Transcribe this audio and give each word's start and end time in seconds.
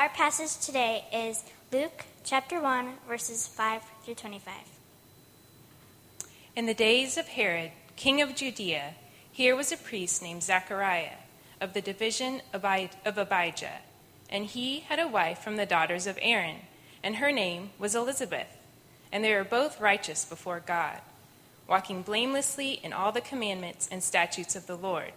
Our 0.00 0.08
passage 0.08 0.64
today 0.64 1.04
is 1.12 1.44
Luke 1.70 2.06
chapter 2.24 2.58
1, 2.58 2.90
verses 3.06 3.46
5 3.46 3.82
through 4.02 4.14
25. 4.14 4.54
In 6.56 6.64
the 6.64 6.72
days 6.72 7.18
of 7.18 7.28
Herod, 7.28 7.72
king 7.96 8.22
of 8.22 8.34
Judea, 8.34 8.94
here 9.30 9.54
was 9.54 9.72
a 9.72 9.76
priest 9.76 10.22
named 10.22 10.42
Zechariah 10.42 11.18
of 11.60 11.74
the 11.74 11.82
division 11.82 12.40
of 12.54 12.64
Abijah, 12.64 13.80
and 14.30 14.46
he 14.46 14.80
had 14.80 14.98
a 14.98 15.06
wife 15.06 15.40
from 15.40 15.56
the 15.56 15.66
daughters 15.66 16.06
of 16.06 16.18
Aaron, 16.22 16.60
and 17.04 17.16
her 17.16 17.30
name 17.30 17.68
was 17.78 17.94
Elizabeth. 17.94 18.48
And 19.12 19.22
they 19.22 19.34
were 19.34 19.44
both 19.44 19.82
righteous 19.82 20.24
before 20.24 20.62
God, 20.66 21.02
walking 21.68 22.00
blamelessly 22.00 22.80
in 22.82 22.94
all 22.94 23.12
the 23.12 23.20
commandments 23.20 23.86
and 23.92 24.02
statutes 24.02 24.56
of 24.56 24.66
the 24.66 24.78
Lord. 24.78 25.12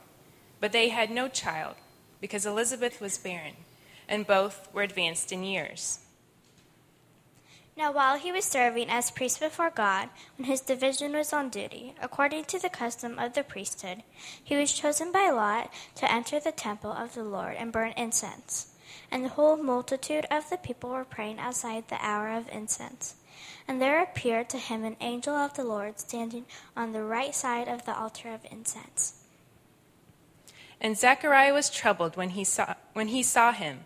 But 0.60 0.74
they 0.74 0.90
had 0.90 1.10
no 1.10 1.30
child, 1.30 1.76
because 2.20 2.46
Elizabeth 2.46 3.00
was 3.00 3.18
barren, 3.18 3.54
and 4.08 4.28
both 4.28 4.68
were 4.74 4.84
advanced 4.84 5.32
in 5.32 5.44
years. 5.44 6.00
Now, 7.76 7.91
while 7.91 8.20
he 8.20 8.32
was 8.32 8.46
serving 8.46 8.90
as 8.90 9.10
priest 9.10 9.40
before 9.40 9.72
God, 9.72 10.10
when 10.38 10.48
his 10.48 10.62
division 10.62 11.14
was 11.14 11.34
on 11.34 11.50
duty, 11.50 11.96
according 12.00 12.46
to 12.46 12.60
the 12.60 12.70
custom 12.70 13.18
of 13.18 13.34
the 13.34 13.44
priesthood, 13.44 14.04
he 14.44 14.55
was 14.55 14.72
chosen 14.72 15.12
by 15.12 15.32
Lot 15.32 15.74
to 15.96 16.12
enter 16.12 16.40
the 16.40 16.52
temple 16.52 16.91
of 16.91 17.16
the 17.16 17.24
Lord 17.24 17.55
and 17.58 17.72
burn 17.72 17.94
incense. 17.98 18.68
And 19.10 19.26
the 19.26 19.30
whole 19.30 19.58
multitude 19.58 20.26
of 20.30 20.49
the 20.49 20.58
people 20.58 20.91
were 20.91 21.04
praying 21.04 21.40
outside 21.40 21.88
the 21.88 22.04
hour 22.05 22.30
of 22.30 22.48
incense. 22.49 23.16
And 23.68 23.82
there 23.82 24.04
appeared 24.04 24.49
to 24.49 24.58
him 24.58 24.84
an 24.84 24.98
angel 25.02 25.34
of 25.34 25.55
the 25.55 25.63
Lord 25.63 25.99
standing 25.99 26.46
on 26.77 26.91
the 26.91 27.04
right 27.04 27.34
side 27.34 27.68
of 27.68 27.85
the 27.85 27.98
altar 27.98 28.30
of 28.30 28.46
incense. 28.52 29.24
And 30.80 30.98
Zechariah 30.98 31.54
was 31.54 31.70
troubled 31.70 32.18
when 32.18 32.32
he 32.32 32.44
saw, 32.44 32.76
when 32.91 33.08
he 33.08 33.24
saw 33.24 33.52
him, 33.52 33.85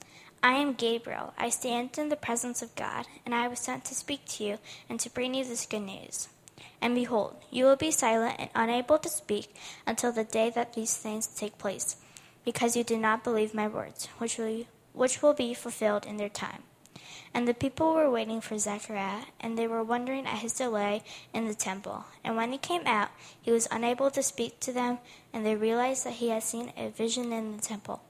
I 0.43 0.53
am 0.53 0.73
Gabriel. 0.73 1.35
I 1.37 1.49
stand 1.49 1.99
in 1.99 2.09
the 2.09 2.15
presence 2.15 2.63
of 2.63 2.75
God, 2.75 3.05
and 3.25 3.35
I 3.35 3.47
was 3.47 3.59
sent 3.59 3.85
to 3.85 3.93
speak 3.93 4.25
to 4.29 4.43
you 4.43 4.57
and 4.89 4.99
to 4.99 5.09
bring 5.11 5.35
you 5.35 5.45
this 5.45 5.67
good 5.67 5.81
news. 5.81 6.29
And 6.81 6.95
behold, 6.95 7.35
you 7.51 7.65
will 7.65 7.75
be 7.75 7.91
silent 7.91 8.37
and 8.39 8.49
unable 8.55 8.97
to 8.97 9.07
speak 9.07 9.53
until 9.85 10.11
the 10.11 10.23
day 10.23 10.49
that 10.49 10.73
these 10.73 10.97
things 10.97 11.27
take 11.27 11.59
place, 11.59 11.95
because 12.43 12.75
you 12.75 12.83
did 12.83 12.99
not 12.99 13.23
believe 13.23 13.53
my 13.53 13.67
words, 13.67 14.07
which 14.17 14.39
will, 14.39 14.65
which 14.93 15.21
will 15.21 15.35
be 15.35 15.53
fulfilled 15.53 16.07
in 16.07 16.17
their 16.17 16.27
time. 16.27 16.63
And 17.35 17.47
the 17.47 17.53
people 17.53 17.93
were 17.93 18.09
waiting 18.09 18.41
for 18.41 18.57
Zechariah, 18.57 19.25
and 19.39 19.55
they 19.55 19.67
were 19.67 19.83
wondering 19.83 20.25
at 20.25 20.39
his 20.39 20.53
delay 20.53 21.03
in 21.35 21.47
the 21.47 21.53
temple. 21.53 22.05
And 22.23 22.35
when 22.35 22.51
he 22.51 22.57
came 22.57 22.87
out, 22.87 23.09
he 23.39 23.51
was 23.51 23.67
unable 23.69 24.09
to 24.09 24.23
speak 24.23 24.59
to 24.61 24.73
them, 24.73 24.97
and 25.31 25.45
they 25.45 25.55
realized 25.55 26.03
that 26.05 26.13
he 26.13 26.29
had 26.29 26.41
seen 26.41 26.73
a 26.75 26.89
vision 26.89 27.31
in 27.31 27.55
the 27.55 27.61
temple. 27.61 28.01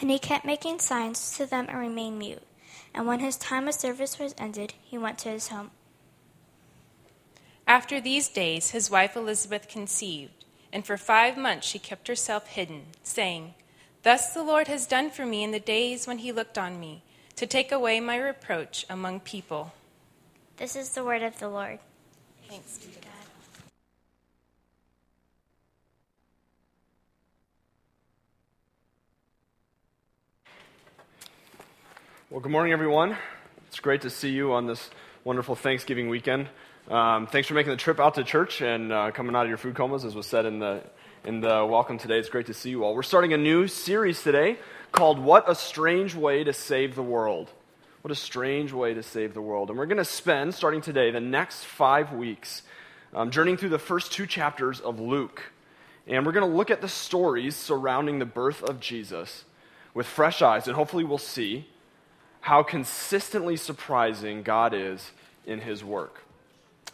And 0.00 0.10
he 0.10 0.18
kept 0.18 0.44
making 0.44 0.80
signs 0.80 1.36
to 1.36 1.46
them 1.46 1.66
and 1.68 1.78
remained 1.78 2.18
mute. 2.18 2.42
And 2.94 3.06
when 3.06 3.20
his 3.20 3.36
time 3.36 3.68
of 3.68 3.74
service 3.74 4.18
was 4.18 4.34
ended, 4.38 4.74
he 4.82 4.98
went 4.98 5.18
to 5.20 5.30
his 5.30 5.48
home. 5.48 5.70
After 7.66 8.00
these 8.00 8.28
days, 8.28 8.70
his 8.70 8.90
wife 8.90 9.16
Elizabeth 9.16 9.68
conceived, 9.68 10.44
and 10.72 10.84
for 10.84 10.96
five 10.96 11.36
months 11.36 11.66
she 11.66 11.78
kept 11.78 12.08
herself 12.08 12.48
hidden, 12.48 12.86
saying, 13.02 13.54
Thus 14.02 14.34
the 14.34 14.42
Lord 14.42 14.66
has 14.68 14.86
done 14.86 15.10
for 15.10 15.24
me 15.24 15.44
in 15.44 15.52
the 15.52 15.60
days 15.60 16.06
when 16.06 16.18
he 16.18 16.32
looked 16.32 16.58
on 16.58 16.80
me, 16.80 17.02
to 17.36 17.46
take 17.46 17.72
away 17.72 18.00
my 18.00 18.16
reproach 18.16 18.84
among 18.90 19.20
people. 19.20 19.72
This 20.56 20.76
is 20.76 20.90
the 20.90 21.04
word 21.04 21.22
of 21.22 21.38
the 21.38 21.48
Lord. 21.48 21.78
Thanks 22.48 22.78
be 22.78 22.92
to 22.92 23.00
God. 23.00 23.11
Well, 32.32 32.40
good 32.40 32.50
morning, 32.50 32.72
everyone. 32.72 33.14
It's 33.66 33.78
great 33.78 34.00
to 34.00 34.08
see 34.08 34.30
you 34.30 34.54
on 34.54 34.66
this 34.66 34.88
wonderful 35.22 35.54
Thanksgiving 35.54 36.08
weekend. 36.08 36.48
Um, 36.88 37.26
thanks 37.26 37.46
for 37.46 37.52
making 37.52 37.72
the 37.72 37.76
trip 37.76 38.00
out 38.00 38.14
to 38.14 38.24
church 38.24 38.62
and 38.62 38.90
uh, 38.90 39.10
coming 39.10 39.36
out 39.36 39.42
of 39.42 39.50
your 39.50 39.58
food 39.58 39.74
comas, 39.74 40.02
as 40.06 40.14
was 40.14 40.24
said 40.24 40.46
in 40.46 40.58
the, 40.58 40.82
in 41.26 41.42
the 41.42 41.66
welcome 41.66 41.98
today. 41.98 42.18
It's 42.18 42.30
great 42.30 42.46
to 42.46 42.54
see 42.54 42.70
you 42.70 42.84
all. 42.84 42.94
We're 42.94 43.02
starting 43.02 43.34
a 43.34 43.36
new 43.36 43.68
series 43.68 44.22
today 44.22 44.56
called 44.92 45.18
What 45.18 45.44
a 45.46 45.54
Strange 45.54 46.14
Way 46.14 46.42
to 46.42 46.54
Save 46.54 46.94
the 46.94 47.02
World. 47.02 47.50
What 48.00 48.10
a 48.10 48.14
strange 48.14 48.72
way 48.72 48.94
to 48.94 49.02
save 49.02 49.34
the 49.34 49.42
world. 49.42 49.68
And 49.68 49.78
we're 49.78 49.84
going 49.84 49.98
to 49.98 50.04
spend, 50.06 50.54
starting 50.54 50.80
today, 50.80 51.10
the 51.10 51.20
next 51.20 51.64
five 51.64 52.14
weeks 52.14 52.62
um, 53.12 53.30
journeying 53.30 53.58
through 53.58 53.68
the 53.68 53.78
first 53.78 54.10
two 54.10 54.26
chapters 54.26 54.80
of 54.80 54.98
Luke. 54.98 55.52
And 56.06 56.24
we're 56.24 56.32
going 56.32 56.50
to 56.50 56.56
look 56.56 56.70
at 56.70 56.80
the 56.80 56.88
stories 56.88 57.56
surrounding 57.56 58.20
the 58.20 58.24
birth 58.24 58.62
of 58.62 58.80
Jesus 58.80 59.44
with 59.92 60.06
fresh 60.06 60.40
eyes, 60.40 60.66
and 60.66 60.74
hopefully 60.74 61.04
we'll 61.04 61.18
see 61.18 61.66
how 62.42 62.62
consistently 62.62 63.56
surprising 63.56 64.42
God 64.42 64.74
is 64.74 65.12
in 65.46 65.60
his 65.60 65.82
work. 65.82 66.22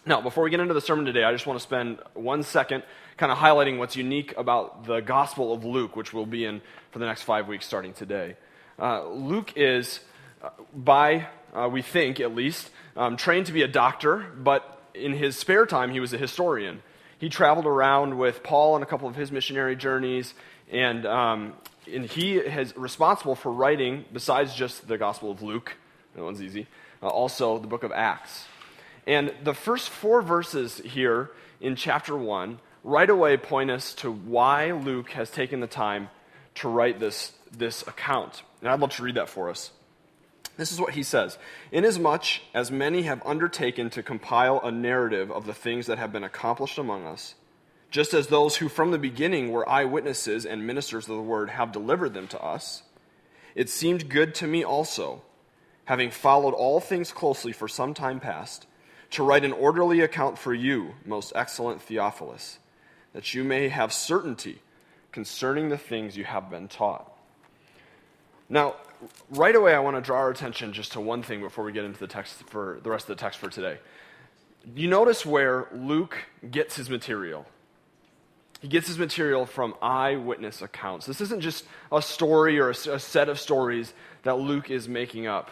Now, 0.06 0.20
before 0.20 0.44
we 0.44 0.50
get 0.50 0.60
into 0.60 0.74
the 0.74 0.80
sermon 0.80 1.04
today, 1.04 1.24
I 1.24 1.32
just 1.32 1.46
want 1.46 1.58
to 1.58 1.62
spend 1.62 1.98
one 2.14 2.42
second 2.42 2.84
kind 3.16 3.32
of 3.32 3.38
highlighting 3.38 3.78
what's 3.78 3.96
unique 3.96 4.32
about 4.36 4.84
the 4.84 5.00
Gospel 5.00 5.52
of 5.52 5.64
Luke, 5.64 5.96
which 5.96 6.12
we'll 6.12 6.26
be 6.26 6.44
in 6.44 6.60
for 6.92 6.98
the 6.98 7.06
next 7.06 7.22
five 7.22 7.48
weeks 7.48 7.66
starting 7.66 7.94
today. 7.94 8.36
Uh, 8.78 9.08
Luke 9.08 9.54
is, 9.56 10.00
uh, 10.42 10.50
by, 10.74 11.26
uh, 11.54 11.68
we 11.70 11.82
think 11.82 12.20
at 12.20 12.34
least, 12.34 12.70
um, 12.96 13.16
trained 13.16 13.46
to 13.46 13.52
be 13.52 13.62
a 13.62 13.68
doctor, 13.68 14.26
but 14.36 14.82
in 14.94 15.14
his 15.14 15.36
spare 15.36 15.64
time, 15.66 15.90
he 15.90 16.00
was 16.00 16.12
a 16.12 16.18
historian. 16.18 16.82
He 17.18 17.30
traveled 17.30 17.66
around 17.66 18.18
with 18.18 18.42
Paul 18.42 18.74
on 18.74 18.82
a 18.82 18.86
couple 18.86 19.08
of 19.08 19.16
his 19.16 19.32
missionary 19.32 19.76
journeys, 19.76 20.34
and 20.70 21.06
um, 21.06 21.54
and 21.94 22.06
he 22.06 22.36
is 22.36 22.76
responsible 22.76 23.34
for 23.34 23.52
writing, 23.52 24.04
besides 24.12 24.54
just 24.54 24.88
the 24.88 24.98
Gospel 24.98 25.30
of 25.30 25.42
Luke, 25.42 25.76
that 26.14 26.22
one's 26.22 26.42
easy, 26.42 26.66
uh, 27.02 27.08
also 27.08 27.58
the 27.58 27.66
book 27.66 27.82
of 27.82 27.92
Acts. 27.92 28.44
And 29.06 29.32
the 29.42 29.54
first 29.54 29.88
four 29.88 30.20
verses 30.22 30.78
here 30.78 31.30
in 31.60 31.76
chapter 31.76 32.16
1 32.16 32.58
right 32.84 33.08
away 33.08 33.36
point 33.36 33.70
us 33.70 33.94
to 33.94 34.10
why 34.10 34.72
Luke 34.72 35.10
has 35.10 35.30
taken 35.30 35.60
the 35.60 35.66
time 35.66 36.10
to 36.56 36.68
write 36.68 37.00
this, 37.00 37.32
this 37.56 37.82
account. 37.86 38.42
And 38.60 38.70
I'd 38.70 38.80
love 38.80 38.94
to 38.96 39.02
read 39.02 39.14
that 39.14 39.28
for 39.28 39.48
us. 39.48 39.70
This 40.56 40.72
is 40.72 40.80
what 40.80 40.94
he 40.94 41.02
says 41.02 41.38
Inasmuch 41.72 42.40
as 42.52 42.70
many 42.70 43.02
have 43.02 43.22
undertaken 43.24 43.90
to 43.90 44.02
compile 44.02 44.60
a 44.62 44.70
narrative 44.70 45.30
of 45.30 45.46
the 45.46 45.54
things 45.54 45.86
that 45.86 45.98
have 45.98 46.12
been 46.12 46.24
accomplished 46.24 46.78
among 46.78 47.06
us, 47.06 47.34
just 47.90 48.12
as 48.14 48.26
those 48.26 48.56
who 48.56 48.68
from 48.68 48.90
the 48.90 48.98
beginning 48.98 49.50
were 49.50 49.68
eyewitnesses 49.68 50.44
and 50.44 50.66
ministers 50.66 51.08
of 51.08 51.16
the 51.16 51.22
word 51.22 51.50
have 51.50 51.72
delivered 51.72 52.14
them 52.14 52.28
to 52.28 52.42
us, 52.42 52.82
it 53.54 53.68
seemed 53.70 54.08
good 54.08 54.34
to 54.36 54.46
me 54.46 54.62
also, 54.62 55.22
having 55.86 56.10
followed 56.10 56.54
all 56.54 56.80
things 56.80 57.12
closely 57.12 57.52
for 57.52 57.66
some 57.66 57.94
time 57.94 58.20
past, 58.20 58.66
to 59.10 59.22
write 59.22 59.44
an 59.44 59.52
orderly 59.52 60.00
account 60.00 60.38
for 60.38 60.52
you, 60.52 60.94
most 61.06 61.32
excellent 61.34 61.80
Theophilus, 61.80 62.58
that 63.14 63.32
you 63.32 63.42
may 63.42 63.68
have 63.68 63.92
certainty 63.92 64.60
concerning 65.12 65.70
the 65.70 65.78
things 65.78 66.16
you 66.16 66.24
have 66.24 66.50
been 66.50 66.68
taught. 66.68 67.10
Now, 68.50 68.76
right 69.30 69.54
away, 69.54 69.74
I 69.74 69.78
want 69.78 69.96
to 69.96 70.02
draw 70.02 70.18
our 70.18 70.30
attention 70.30 70.72
just 70.72 70.92
to 70.92 71.00
one 71.00 71.22
thing 71.22 71.40
before 71.40 71.64
we 71.64 71.72
get 71.72 71.84
into 71.84 71.98
the 71.98 72.06
text 72.06 72.34
for 72.48 72.80
the 72.82 72.90
rest 72.90 73.08
of 73.08 73.16
the 73.16 73.20
text 73.20 73.38
for 73.38 73.48
today. 73.48 73.78
You 74.74 74.88
notice 74.88 75.24
where 75.24 75.68
Luke 75.72 76.18
gets 76.50 76.76
his 76.76 76.90
material. 76.90 77.46
He 78.60 78.68
gets 78.68 78.88
his 78.88 78.98
material 78.98 79.46
from 79.46 79.74
eyewitness 79.80 80.62
accounts. 80.62 81.06
This 81.06 81.20
isn't 81.20 81.40
just 81.40 81.64
a 81.92 82.02
story 82.02 82.58
or 82.58 82.68
a, 82.68 82.72
a 82.72 82.98
set 82.98 83.28
of 83.28 83.38
stories 83.38 83.92
that 84.22 84.38
Luke 84.38 84.70
is 84.70 84.88
making 84.88 85.26
up. 85.26 85.50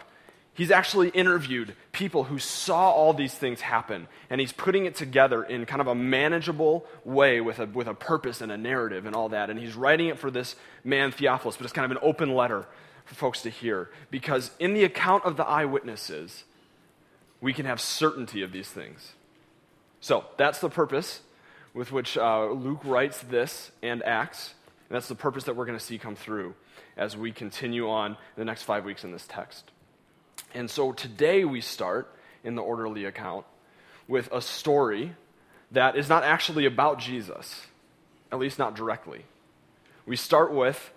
He's 0.53 0.71
actually 0.71 1.09
interviewed 1.09 1.75
people 1.91 2.25
who 2.25 2.39
saw 2.39 2.89
all 2.89 3.13
these 3.13 3.33
things 3.33 3.61
happen, 3.61 4.07
and 4.29 4.41
he's 4.41 4.51
putting 4.51 4.85
it 4.85 4.95
together 4.95 5.43
in 5.43 5.65
kind 5.67 5.81
of 5.81 5.87
a 5.87 5.95
manageable 5.95 6.85
way 7.05 7.39
with 7.39 7.59
a, 7.59 7.67
with 7.67 7.87
a 7.87 7.93
purpose 7.93 8.41
and 8.41 8.51
a 8.51 8.57
narrative 8.57 9.05
and 9.05 9.15
all 9.15 9.29
that. 9.29 9.51
And 9.51 9.59
he's 9.59 9.75
writing 9.75 10.07
it 10.07 10.17
for 10.17 10.31
this 10.31 10.55
man, 10.83 11.11
Theophilus, 11.11 11.57
but 11.57 11.63
it's 11.63 11.73
kind 11.73 11.85
of 11.85 11.91
an 11.91 12.01
open 12.01 12.33
letter 12.33 12.65
for 13.05 13.15
folks 13.15 13.43
to 13.43 13.51
hear. 13.51 13.89
Because 14.09 14.49
in 14.59 14.73
the 14.73 14.83
account 14.83 15.25
of 15.25 15.37
the 15.37 15.45
eyewitnesses, 15.45 16.43
we 17.39 17.53
can 17.53 17.67
have 17.67 17.79
certainty 17.79 18.41
of 18.41 18.51
these 18.51 18.67
things. 18.67 19.13
So 20.01 20.25
that's 20.37 20.59
the 20.59 20.69
purpose 20.69 21.21
with 21.77 21.91
which 21.91 22.17
uh, 22.17 22.47
Luke 22.47 22.81
writes 22.83 23.19
this 23.29 23.71
and 23.83 24.01
Acts. 24.01 24.55
And 24.89 24.95
that's 24.95 25.07
the 25.07 25.15
purpose 25.15 25.43
that 25.43 25.55
we're 25.55 25.67
going 25.67 25.77
to 25.77 25.83
see 25.83 25.99
come 25.99 26.15
through 26.15 26.55
as 26.97 27.15
we 27.15 27.31
continue 27.31 27.87
on 27.87 28.17
the 28.35 28.43
next 28.43 28.63
five 28.63 28.83
weeks 28.83 29.03
in 29.03 29.11
this 29.11 29.27
text. 29.27 29.69
And 30.55 30.71
so 30.71 30.91
today 30.91 31.45
we 31.45 31.61
start 31.61 32.11
in 32.43 32.55
the 32.55 32.63
orderly 32.63 33.05
account 33.05 33.45
with 34.07 34.27
a 34.31 34.41
story 34.41 35.13
that 35.71 35.95
is 35.95 36.09
not 36.09 36.23
actually 36.23 36.65
about 36.65 36.97
Jesus, 36.97 37.67
at 38.31 38.39
least 38.39 38.57
not 38.57 38.75
directly. 38.75 39.25
We 40.07 40.15
start 40.15 40.51
with 40.51 40.91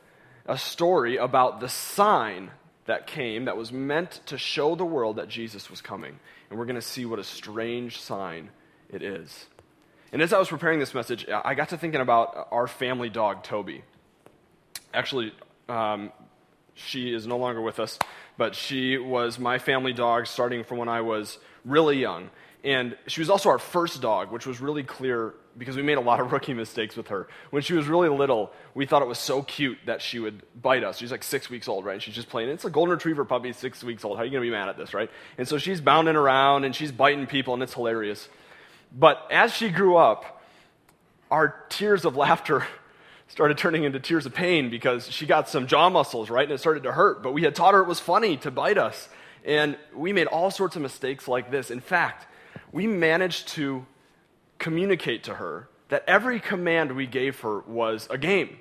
a 0.46 0.56
story 0.56 1.18
about 1.18 1.60
the 1.60 1.68
sign 1.68 2.52
that 2.86 3.06
came 3.06 3.44
that 3.44 3.56
was 3.56 3.70
meant 3.70 4.20
to 4.26 4.38
show 4.38 4.76
the 4.76 4.86
world 4.86 5.16
that 5.16 5.28
Jesus 5.28 5.68
was 5.68 5.82
coming. 5.82 6.18
And 6.48 6.58
we're 6.58 6.64
going 6.64 6.76
to 6.76 6.82
see 6.82 7.04
what 7.04 7.18
a 7.18 7.24
strange 7.24 8.00
sign 8.00 8.48
it 8.88 9.02
is. 9.02 9.46
And 10.12 10.22
as 10.22 10.32
I 10.32 10.38
was 10.38 10.48
preparing 10.48 10.80
this 10.80 10.92
message, 10.92 11.26
I 11.28 11.54
got 11.54 11.68
to 11.68 11.78
thinking 11.78 12.00
about 12.00 12.48
our 12.50 12.66
family 12.66 13.08
dog, 13.08 13.44
Toby. 13.44 13.82
Actually, 14.92 15.32
um, 15.68 16.12
she 16.74 17.14
is 17.14 17.26
no 17.26 17.36
longer 17.36 17.60
with 17.60 17.78
us, 17.78 17.98
but 18.36 18.56
she 18.56 18.98
was 18.98 19.38
my 19.38 19.58
family 19.58 19.92
dog 19.92 20.26
starting 20.26 20.64
from 20.64 20.78
when 20.78 20.88
I 20.88 21.00
was 21.02 21.38
really 21.64 21.98
young. 21.98 22.30
And 22.64 22.96
she 23.06 23.20
was 23.20 23.30
also 23.30 23.48
our 23.50 23.58
first 23.58 24.02
dog, 24.02 24.32
which 24.32 24.46
was 24.46 24.60
really 24.60 24.82
clear 24.82 25.34
because 25.56 25.76
we 25.76 25.82
made 25.82 25.98
a 25.98 26.00
lot 26.00 26.20
of 26.20 26.32
rookie 26.32 26.54
mistakes 26.54 26.96
with 26.96 27.08
her. 27.08 27.28
When 27.50 27.62
she 27.62 27.74
was 27.74 27.86
really 27.86 28.08
little, 28.08 28.52
we 28.74 28.86
thought 28.86 29.02
it 29.02 29.08
was 29.08 29.18
so 29.18 29.42
cute 29.42 29.78
that 29.86 30.02
she 30.02 30.18
would 30.18 30.42
bite 30.60 30.84
us. 30.84 30.98
She's 30.98 31.10
like 31.10 31.22
six 31.22 31.48
weeks 31.48 31.68
old, 31.68 31.84
right? 31.84 32.02
she's 32.02 32.14
just 32.14 32.28
playing. 32.28 32.48
It's 32.48 32.64
a 32.64 32.70
golden 32.70 32.94
retriever 32.94 33.24
puppy, 33.24 33.52
six 33.52 33.82
weeks 33.84 34.04
old. 34.04 34.16
How 34.16 34.22
are 34.22 34.24
you 34.24 34.32
going 34.32 34.42
to 34.42 34.46
be 34.46 34.50
mad 34.50 34.68
at 34.68 34.76
this, 34.76 34.92
right? 34.92 35.10
And 35.38 35.46
so 35.46 35.58
she's 35.58 35.80
bounding 35.80 36.16
around 36.16 36.64
and 36.64 36.74
she's 36.74 36.92
biting 36.92 37.26
people, 37.26 37.54
and 37.54 37.62
it's 37.62 37.74
hilarious. 37.74 38.28
But 38.92 39.26
as 39.30 39.52
she 39.52 39.68
grew 39.68 39.96
up, 39.96 40.42
our 41.30 41.64
tears 41.68 42.04
of 42.04 42.16
laughter 42.16 42.66
started 43.28 43.58
turning 43.58 43.84
into 43.84 44.00
tears 44.00 44.26
of 44.26 44.34
pain 44.34 44.70
because 44.70 45.10
she 45.10 45.26
got 45.26 45.48
some 45.48 45.66
jaw 45.66 45.88
muscles, 45.88 46.30
right? 46.30 46.44
And 46.44 46.52
it 46.52 46.58
started 46.58 46.82
to 46.82 46.92
hurt. 46.92 47.22
But 47.22 47.32
we 47.32 47.42
had 47.42 47.54
taught 47.54 47.74
her 47.74 47.80
it 47.80 47.88
was 47.88 48.00
funny 48.00 48.36
to 48.38 48.50
bite 48.50 48.78
us. 48.78 49.08
And 49.44 49.78
we 49.94 50.12
made 50.12 50.26
all 50.26 50.50
sorts 50.50 50.76
of 50.76 50.82
mistakes 50.82 51.28
like 51.28 51.50
this. 51.50 51.70
In 51.70 51.80
fact, 51.80 52.26
we 52.72 52.86
managed 52.86 53.48
to 53.48 53.86
communicate 54.58 55.24
to 55.24 55.34
her 55.34 55.68
that 55.88 56.04
every 56.06 56.40
command 56.40 56.92
we 56.92 57.06
gave 57.06 57.40
her 57.40 57.60
was 57.60 58.06
a 58.10 58.18
game. 58.18 58.58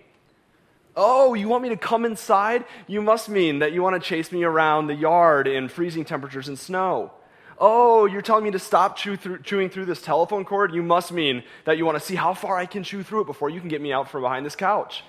Oh, 0.96 1.34
you 1.34 1.48
want 1.48 1.64
me 1.64 1.70
to 1.70 1.78
come 1.78 2.06
inside? 2.06 2.66
You 2.88 3.02
must 3.02 3.30
mean 3.30 3.60
that 3.60 3.72
you 3.72 3.82
want 3.82 4.02
to 4.02 4.08
chase 4.08 4.32
me 4.32 4.44
around 4.44 4.88
the 4.88 4.96
yard 4.96 5.48
in 5.48 5.70
freezing 5.70 6.06
temperatures 6.06 6.48
and 6.48 6.58
snow. 6.58 7.12
Oh, 7.60 8.06
you're 8.06 8.22
telling 8.22 8.46
me 8.46 8.52
to 8.52 8.60
stop 8.60 8.96
chew 8.96 9.18
through, 9.18 9.42
chewing 9.42 9.70
through 9.70 9.86
this 9.86 10.02
telephone 10.02 10.46
cord? 10.46 10.74
You 10.74 10.82
must 10.82 11.12
mean 11.12 11.44
that 11.66 11.78
you 11.78 11.86
want 11.86 11.98
to 11.98 12.04
see 12.04 12.16
how 12.16 12.34
far 12.34 12.58
I 12.58 12.66
can 12.66 12.84
chew 12.84 13.04
through 13.04 13.22
it 13.22 13.28
before 13.28 13.50
you 13.50 13.60
can 13.60 13.68
get 13.68 13.82
me 13.82 13.92
out 13.92 14.10
from 14.10 14.22
behind 14.22 14.46
this 14.46 14.56
couch. 14.56 15.04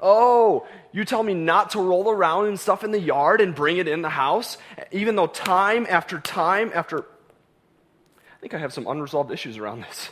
Oh, 0.00 0.66
you 0.92 1.04
tell 1.04 1.22
me 1.22 1.34
not 1.34 1.70
to 1.70 1.80
roll 1.80 2.10
around 2.10 2.46
and 2.46 2.60
stuff 2.60 2.84
in 2.84 2.92
the 2.92 3.00
yard 3.00 3.40
and 3.40 3.54
bring 3.54 3.78
it 3.78 3.88
in 3.88 4.02
the 4.02 4.10
house, 4.10 4.58
even 4.92 5.16
though 5.16 5.26
time 5.26 5.86
after 5.88 6.20
time 6.20 6.70
after. 6.74 7.00
I 7.00 8.40
think 8.40 8.54
I 8.54 8.58
have 8.58 8.72
some 8.72 8.86
unresolved 8.86 9.32
issues 9.32 9.56
around 9.56 9.82
this. 9.82 10.10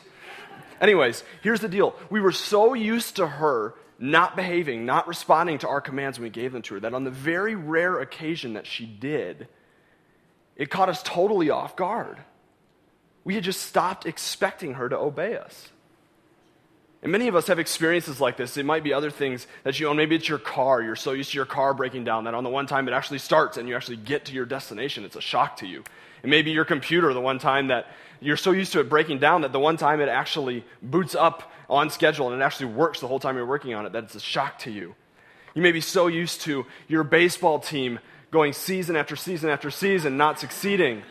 Anyways, 0.81 1.23
here's 1.43 1.61
the 1.61 1.69
deal. 1.69 1.94
We 2.11 2.20
were 2.20 2.32
so 2.32 2.75
used 2.75 3.17
to 3.17 3.26
her 3.26 3.75
not 3.99 4.35
behaving, 4.35 4.85
not 4.85 5.06
responding 5.06 5.58
to 5.58 5.69
our 5.69 5.81
commands 5.81 6.19
when 6.19 6.25
we 6.25 6.31
gave 6.31 6.52
them 6.52 6.62
to 6.62 6.75
her, 6.75 6.81
that 6.81 6.94
on 6.94 7.05
the 7.05 7.11
very 7.11 7.55
rare 7.55 8.00
occasion 8.00 8.55
that 8.55 8.67
she 8.67 8.85
did, 8.85 9.49
it 10.56 10.70
caught 10.70 10.88
us 10.88 11.02
totally 11.02 11.50
off 11.50 11.76
guard. 11.76 12.18
We 13.24 13.34
had 13.34 13.44
just 13.44 13.62
stopped 13.62 14.06
expecting 14.06 14.74
her 14.74 14.88
to 14.88 14.98
obey 14.98 15.36
us. 15.36 15.70
And 17.02 17.12
many 17.12 17.28
of 17.28 17.36
us 17.36 17.48
have 17.48 17.58
experiences 17.58 18.18
like 18.18 18.38
this. 18.38 18.56
It 18.56 18.64
might 18.64 18.82
be 18.82 18.94
other 18.94 19.10
things 19.10 19.46
that 19.62 19.78
you 19.78 19.88
own. 19.88 19.96
Maybe 19.96 20.16
it's 20.16 20.28
your 20.28 20.38
car. 20.38 20.80
You're 20.80 20.96
so 20.96 21.12
used 21.12 21.32
to 21.32 21.36
your 21.36 21.44
car 21.44 21.74
breaking 21.74 22.04
down 22.04 22.24
that 22.24 22.32
on 22.32 22.44
the 22.44 22.50
one 22.50 22.66
time 22.66 22.88
it 22.88 22.92
actually 22.92 23.18
starts 23.18 23.58
and 23.58 23.68
you 23.68 23.76
actually 23.76 23.98
get 23.98 24.24
to 24.26 24.32
your 24.32 24.46
destination, 24.46 25.04
it's 25.04 25.16
a 25.16 25.20
shock 25.20 25.58
to 25.58 25.66
you. 25.66 25.84
And 26.22 26.30
maybe 26.30 26.50
your 26.50 26.64
computer, 26.64 27.12
the 27.12 27.20
one 27.20 27.38
time 27.38 27.68
that 27.68 27.88
you're 28.20 28.38
so 28.38 28.52
used 28.52 28.72
to 28.72 28.80
it 28.80 28.88
breaking 28.88 29.18
down 29.18 29.42
that 29.42 29.52
the 29.52 29.60
one 29.60 29.76
time 29.76 30.00
it 30.00 30.08
actually 30.08 30.64
boots 30.80 31.14
up 31.14 31.52
on 31.68 31.90
schedule 31.90 32.32
and 32.32 32.40
it 32.40 32.44
actually 32.44 32.72
works 32.72 33.00
the 33.00 33.08
whole 33.08 33.20
time 33.20 33.36
you're 33.36 33.44
working 33.44 33.74
on 33.74 33.84
it, 33.84 33.92
that 33.92 34.04
it's 34.04 34.14
a 34.14 34.20
shock 34.20 34.58
to 34.60 34.70
you. 34.70 34.94
You 35.54 35.60
may 35.60 35.72
be 35.72 35.82
so 35.82 36.06
used 36.06 36.40
to 36.42 36.64
your 36.88 37.04
baseball 37.04 37.58
team 37.58 37.98
going 38.34 38.52
season 38.52 38.96
after 38.96 39.16
season 39.16 39.48
after 39.48 39.70
season, 39.70 40.19
not 40.19 40.38
succeeding. 40.38 41.02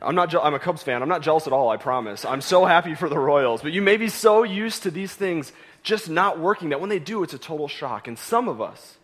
I'm, 0.00 0.14
not, 0.14 0.32
I'm 0.34 0.54
a 0.54 0.58
Cubs 0.58 0.82
fan. 0.82 1.02
I'm 1.02 1.08
not 1.08 1.22
jealous 1.22 1.46
at 1.46 1.52
all, 1.54 1.70
I 1.70 1.78
promise. 1.78 2.26
I'm 2.26 2.42
so 2.42 2.66
happy 2.66 2.94
for 2.94 3.08
the 3.08 3.18
Royals. 3.18 3.62
But 3.62 3.72
you 3.72 3.80
may 3.80 3.96
be 3.96 4.10
so 4.10 4.42
used 4.42 4.82
to 4.82 4.90
these 4.90 5.14
things 5.14 5.52
just 5.82 6.08
not 6.10 6.38
working 6.38 6.68
that 6.68 6.80
when 6.80 6.90
they 6.90 6.98
do, 6.98 7.22
it's 7.22 7.32
a 7.32 7.38
total 7.38 7.66
shock. 7.66 8.06
And 8.06 8.18
some 8.18 8.46
of 8.46 8.60
us, 8.60 8.98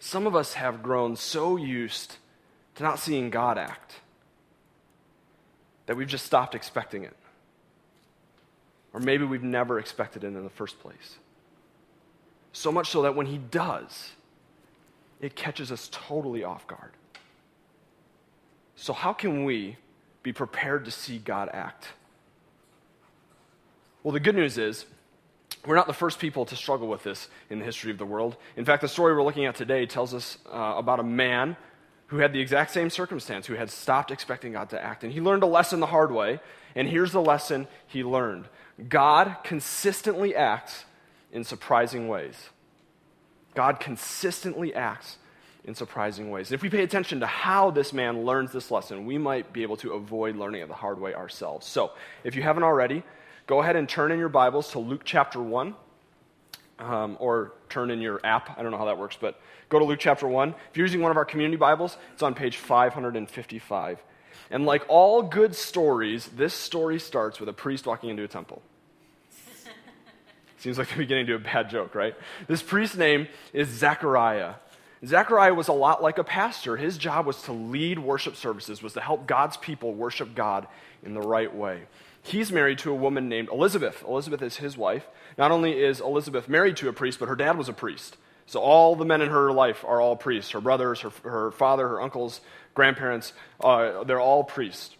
some 0.00 0.26
of 0.26 0.34
us 0.34 0.54
have 0.54 0.82
grown 0.82 1.14
so 1.14 1.56
used 1.56 2.16
to 2.74 2.82
not 2.82 2.98
seeing 2.98 3.30
God 3.30 3.56
act 3.56 3.94
that 5.86 5.96
we've 5.96 6.08
just 6.08 6.26
stopped 6.26 6.54
expecting 6.54 7.04
it. 7.04 7.16
Or 8.92 9.00
maybe 9.00 9.24
we've 9.24 9.44
never 9.44 9.78
expected 9.78 10.24
it 10.24 10.26
in 10.26 10.42
the 10.42 10.50
first 10.50 10.80
place. 10.80 11.18
So 12.52 12.72
much 12.72 12.90
so 12.90 13.02
that 13.02 13.14
when 13.14 13.26
He 13.26 13.38
does, 13.38 14.10
it 15.20 15.34
catches 15.34 15.72
us 15.72 15.88
totally 15.92 16.44
off 16.44 16.66
guard. 16.66 16.92
So, 18.76 18.92
how 18.92 19.12
can 19.12 19.44
we 19.44 19.76
be 20.22 20.32
prepared 20.32 20.84
to 20.84 20.90
see 20.90 21.18
God 21.18 21.50
act? 21.52 21.88
Well, 24.02 24.12
the 24.12 24.20
good 24.20 24.36
news 24.36 24.58
is, 24.58 24.86
we're 25.66 25.74
not 25.74 25.86
the 25.86 25.92
first 25.92 26.18
people 26.18 26.44
to 26.46 26.56
struggle 26.56 26.88
with 26.88 27.02
this 27.02 27.28
in 27.50 27.58
the 27.58 27.64
history 27.64 27.90
of 27.90 27.98
the 27.98 28.06
world. 28.06 28.36
In 28.56 28.64
fact, 28.64 28.82
the 28.82 28.88
story 28.88 29.14
we're 29.14 29.24
looking 29.24 29.46
at 29.46 29.56
today 29.56 29.86
tells 29.86 30.14
us 30.14 30.38
uh, 30.52 30.74
about 30.76 31.00
a 31.00 31.04
man 31.04 31.56
who 32.06 32.18
had 32.18 32.32
the 32.32 32.40
exact 32.40 32.70
same 32.70 32.88
circumstance, 32.88 33.46
who 33.46 33.54
had 33.54 33.70
stopped 33.70 34.10
expecting 34.10 34.52
God 34.52 34.70
to 34.70 34.82
act. 34.82 35.04
And 35.04 35.12
he 35.12 35.20
learned 35.20 35.42
a 35.42 35.46
lesson 35.46 35.80
the 35.80 35.86
hard 35.86 36.10
way. 36.10 36.40
And 36.74 36.88
here's 36.88 37.12
the 37.12 37.20
lesson 37.20 37.66
he 37.86 38.02
learned 38.02 38.46
God 38.88 39.36
consistently 39.44 40.34
acts 40.34 40.84
in 41.32 41.44
surprising 41.44 42.08
ways. 42.08 42.50
God 43.54 43.80
consistently 43.80 44.74
acts 44.74 45.16
in 45.64 45.74
surprising 45.74 46.30
ways. 46.30 46.50
If 46.52 46.62
we 46.62 46.70
pay 46.70 46.82
attention 46.82 47.20
to 47.20 47.26
how 47.26 47.70
this 47.70 47.92
man 47.92 48.24
learns 48.24 48.52
this 48.52 48.70
lesson, 48.70 49.04
we 49.04 49.18
might 49.18 49.52
be 49.52 49.62
able 49.62 49.76
to 49.78 49.92
avoid 49.92 50.36
learning 50.36 50.62
it 50.62 50.68
the 50.68 50.74
hard 50.74 51.00
way 51.00 51.14
ourselves. 51.14 51.66
So, 51.66 51.92
if 52.24 52.34
you 52.34 52.42
haven't 52.42 52.62
already, 52.62 53.02
go 53.46 53.60
ahead 53.60 53.76
and 53.76 53.88
turn 53.88 54.10
in 54.10 54.18
your 54.18 54.30
Bibles 54.30 54.72
to 54.72 54.78
Luke 54.78 55.02
chapter 55.04 55.42
1, 55.42 55.74
um, 56.78 57.16
or 57.20 57.52
turn 57.68 57.90
in 57.90 58.00
your 58.00 58.20
app. 58.24 58.58
I 58.58 58.62
don't 58.62 58.70
know 58.70 58.78
how 58.78 58.86
that 58.86 58.98
works, 58.98 59.18
but 59.20 59.40
go 59.68 59.78
to 59.78 59.84
Luke 59.84 59.98
chapter 60.00 60.26
1. 60.26 60.54
If 60.70 60.76
you're 60.76 60.86
using 60.86 61.02
one 61.02 61.10
of 61.10 61.16
our 61.16 61.24
community 61.24 61.56
Bibles, 61.56 61.96
it's 62.14 62.22
on 62.22 62.34
page 62.34 62.56
555. 62.56 64.02
And 64.50 64.64
like 64.64 64.84
all 64.88 65.22
good 65.22 65.54
stories, 65.54 66.28
this 66.28 66.54
story 66.54 66.98
starts 66.98 67.40
with 67.40 67.48
a 67.48 67.52
priest 67.52 67.86
walking 67.86 68.10
into 68.10 68.24
a 68.24 68.28
temple. 68.28 68.62
Seems 70.58 70.78
like 70.78 70.88
the 70.88 70.96
beginning 70.96 71.26
to 71.26 71.34
a 71.34 71.38
bad 71.38 71.70
joke, 71.70 71.94
right? 71.94 72.14
This 72.46 72.62
priest's 72.62 72.96
name 72.96 73.28
is 73.52 73.68
Zechariah. 73.68 74.54
Zechariah 75.06 75.54
was 75.54 75.68
a 75.68 75.72
lot 75.72 76.02
like 76.02 76.18
a 76.18 76.24
pastor. 76.24 76.76
His 76.76 76.98
job 76.98 77.26
was 77.26 77.40
to 77.42 77.52
lead 77.52 78.00
worship 78.00 78.34
services, 78.34 78.82
was 78.82 78.94
to 78.94 79.00
help 79.00 79.26
God's 79.26 79.56
people 79.56 79.94
worship 79.94 80.34
God 80.34 80.66
in 81.04 81.14
the 81.14 81.20
right 81.20 81.54
way. 81.54 81.82
He's 82.22 82.50
married 82.50 82.78
to 82.80 82.90
a 82.90 82.94
woman 82.94 83.28
named 83.28 83.48
Elizabeth. 83.50 84.02
Elizabeth 84.06 84.42
is 84.42 84.56
his 84.56 84.76
wife. 84.76 85.06
Not 85.36 85.52
only 85.52 85.80
is 85.80 86.00
Elizabeth 86.00 86.48
married 86.48 86.76
to 86.78 86.88
a 86.88 86.92
priest, 86.92 87.20
but 87.20 87.28
her 87.28 87.36
dad 87.36 87.56
was 87.56 87.68
a 87.68 87.72
priest. 87.72 88.16
So 88.46 88.60
all 88.60 88.96
the 88.96 89.04
men 89.04 89.22
in 89.22 89.28
her 89.28 89.52
life 89.52 89.84
are 89.84 90.00
all 90.00 90.16
priests. 90.16 90.50
Her 90.50 90.60
brothers, 90.60 91.00
her, 91.02 91.10
her 91.22 91.50
father, 91.52 91.86
her 91.86 92.00
uncles, 92.00 92.40
grandparents, 92.74 93.32
uh, 93.60 94.02
they're 94.04 94.20
all 94.20 94.42
priests. 94.42 94.96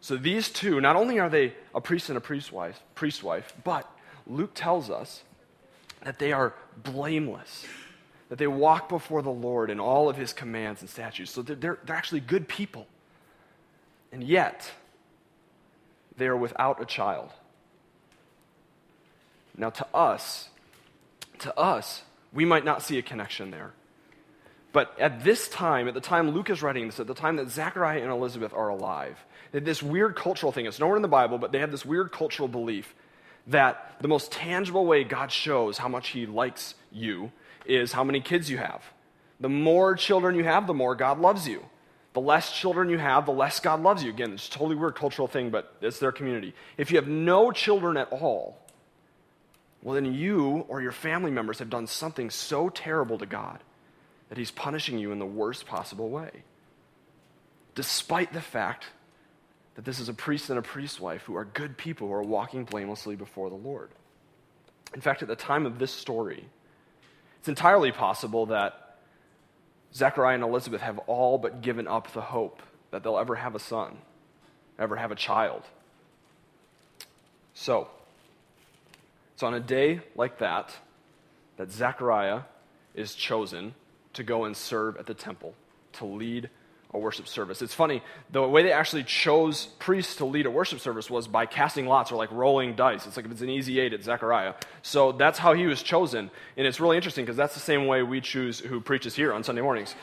So 0.00 0.16
these 0.16 0.50
two, 0.50 0.80
not 0.80 0.96
only 0.96 1.18
are 1.18 1.30
they 1.30 1.54
a 1.74 1.80
priest 1.80 2.08
and 2.08 2.18
a 2.18 2.20
priest 2.20 2.52
wife, 2.52 2.80
priest 2.94 3.22
wife, 3.22 3.52
but 3.64 3.90
Luke 4.30 4.52
tells 4.54 4.90
us 4.90 5.22
that 6.04 6.18
they 6.18 6.32
are 6.32 6.54
blameless, 6.76 7.66
that 8.28 8.38
they 8.38 8.46
walk 8.46 8.88
before 8.88 9.22
the 9.22 9.30
Lord 9.30 9.70
in 9.70 9.80
all 9.80 10.08
of 10.08 10.16
his 10.16 10.32
commands 10.32 10.80
and 10.80 10.88
statutes. 10.88 11.32
So 11.32 11.42
they're, 11.42 11.78
they're 11.84 11.96
actually 11.96 12.20
good 12.20 12.48
people. 12.48 12.86
And 14.12 14.22
yet, 14.22 14.70
they 16.16 16.26
are 16.26 16.36
without 16.36 16.80
a 16.80 16.86
child. 16.86 17.30
Now, 19.56 19.70
to 19.70 19.86
us, 19.94 20.48
to 21.40 21.58
us, 21.58 22.02
we 22.32 22.44
might 22.44 22.64
not 22.64 22.82
see 22.82 22.98
a 22.98 23.02
connection 23.02 23.50
there. 23.50 23.72
But 24.72 24.98
at 25.00 25.24
this 25.24 25.48
time, 25.48 25.88
at 25.88 25.94
the 25.94 26.00
time 26.00 26.30
Luke 26.30 26.48
is 26.48 26.62
writing 26.62 26.86
this, 26.86 27.00
at 27.00 27.08
the 27.08 27.14
time 27.14 27.36
that 27.36 27.50
Zechariah 27.50 28.02
and 28.02 28.10
Elizabeth 28.10 28.52
are 28.54 28.68
alive, 28.68 29.18
that 29.50 29.64
this 29.64 29.82
weird 29.82 30.14
cultural 30.14 30.52
thing, 30.52 30.66
it's 30.66 30.78
nowhere 30.78 30.96
in 30.96 31.02
the 31.02 31.08
Bible, 31.08 31.38
but 31.38 31.50
they 31.50 31.58
have 31.58 31.72
this 31.72 31.84
weird 31.84 32.12
cultural 32.12 32.48
belief 32.48 32.94
that 33.46 33.96
the 34.00 34.08
most 34.08 34.32
tangible 34.32 34.86
way 34.86 35.04
God 35.04 35.32
shows 35.32 35.78
how 35.78 35.88
much 35.88 36.08
He 36.08 36.26
likes 36.26 36.74
you 36.92 37.32
is 37.66 37.92
how 37.92 38.04
many 38.04 38.20
kids 38.20 38.50
you 38.50 38.58
have. 38.58 38.82
The 39.40 39.48
more 39.48 39.94
children 39.94 40.34
you 40.34 40.44
have, 40.44 40.66
the 40.66 40.74
more 40.74 40.94
God 40.94 41.18
loves 41.18 41.48
you. 41.48 41.64
The 42.12 42.20
less 42.20 42.52
children 42.52 42.90
you 42.90 42.98
have, 42.98 43.26
the 43.26 43.32
less 43.32 43.60
God 43.60 43.82
loves 43.82 44.02
you. 44.02 44.10
Again, 44.10 44.32
it's 44.32 44.48
a 44.48 44.50
totally 44.50 44.74
weird 44.76 44.96
cultural 44.96 45.28
thing, 45.28 45.50
but 45.50 45.74
it's 45.80 45.98
their 45.98 46.12
community. 46.12 46.54
If 46.76 46.90
you 46.90 46.96
have 46.96 47.08
no 47.08 47.52
children 47.52 47.96
at 47.96 48.12
all, 48.12 48.58
well, 49.82 49.94
then 49.94 50.12
you 50.12 50.64
or 50.68 50.82
your 50.82 50.92
family 50.92 51.30
members 51.30 51.60
have 51.60 51.70
done 51.70 51.86
something 51.86 52.28
so 52.30 52.68
terrible 52.68 53.16
to 53.18 53.26
God 53.26 53.60
that 54.28 54.38
He's 54.38 54.50
punishing 54.50 54.98
you 54.98 55.12
in 55.12 55.18
the 55.18 55.26
worst 55.26 55.66
possible 55.66 56.10
way. 56.10 56.42
Despite 57.74 58.32
the 58.32 58.40
fact 58.40 58.86
that 59.80 59.86
this 59.86 59.98
is 59.98 60.10
a 60.10 60.12
priest 60.12 60.50
and 60.50 60.58
a 60.58 60.62
priest's 60.62 61.00
wife 61.00 61.22
who 61.22 61.34
are 61.34 61.46
good 61.46 61.74
people 61.74 62.06
who 62.06 62.12
are 62.12 62.22
walking 62.22 62.64
blamelessly 62.64 63.16
before 63.16 63.48
the 63.48 63.56
Lord. 63.56 63.88
In 64.92 65.00
fact, 65.00 65.22
at 65.22 65.28
the 65.28 65.34
time 65.34 65.64
of 65.64 65.78
this 65.78 65.90
story, 65.90 66.44
it's 67.38 67.48
entirely 67.48 67.90
possible 67.90 68.44
that 68.44 68.98
Zechariah 69.94 70.34
and 70.34 70.44
Elizabeth 70.44 70.82
have 70.82 70.98
all 71.06 71.38
but 71.38 71.62
given 71.62 71.88
up 71.88 72.12
the 72.12 72.20
hope 72.20 72.60
that 72.90 73.02
they'll 73.02 73.16
ever 73.16 73.36
have 73.36 73.54
a 73.54 73.58
son, 73.58 73.96
ever 74.78 74.96
have 74.96 75.12
a 75.12 75.14
child. 75.14 75.62
So, 77.54 77.88
it's 79.32 79.42
on 79.42 79.54
a 79.54 79.60
day 79.60 80.02
like 80.14 80.40
that 80.40 80.76
that 81.56 81.72
Zechariah 81.72 82.42
is 82.94 83.14
chosen 83.14 83.74
to 84.12 84.24
go 84.24 84.44
and 84.44 84.54
serve 84.54 84.98
at 84.98 85.06
the 85.06 85.14
temple, 85.14 85.54
to 85.94 86.04
lead 86.04 86.50
a 86.92 86.98
worship 86.98 87.28
service. 87.28 87.62
It's 87.62 87.74
funny, 87.74 88.02
the 88.30 88.42
way 88.42 88.62
they 88.62 88.72
actually 88.72 89.04
chose 89.04 89.66
priests 89.78 90.16
to 90.16 90.24
lead 90.24 90.46
a 90.46 90.50
worship 90.50 90.80
service 90.80 91.08
was 91.08 91.28
by 91.28 91.46
casting 91.46 91.86
lots 91.86 92.10
or 92.10 92.16
like 92.16 92.30
rolling 92.32 92.74
dice. 92.74 93.06
It's 93.06 93.16
like 93.16 93.26
if 93.26 93.32
it's 93.32 93.42
an 93.42 93.50
easy 93.50 93.78
eight, 93.78 93.92
it's 93.92 94.06
Zechariah. 94.06 94.54
So 94.82 95.12
that's 95.12 95.38
how 95.38 95.52
he 95.52 95.66
was 95.66 95.82
chosen. 95.82 96.30
And 96.56 96.66
it's 96.66 96.80
really 96.80 96.96
interesting 96.96 97.24
because 97.24 97.36
that's 97.36 97.54
the 97.54 97.60
same 97.60 97.86
way 97.86 98.02
we 98.02 98.20
choose 98.20 98.58
who 98.58 98.80
preaches 98.80 99.14
here 99.14 99.32
on 99.32 99.44
Sunday 99.44 99.62
mornings. 99.62 99.94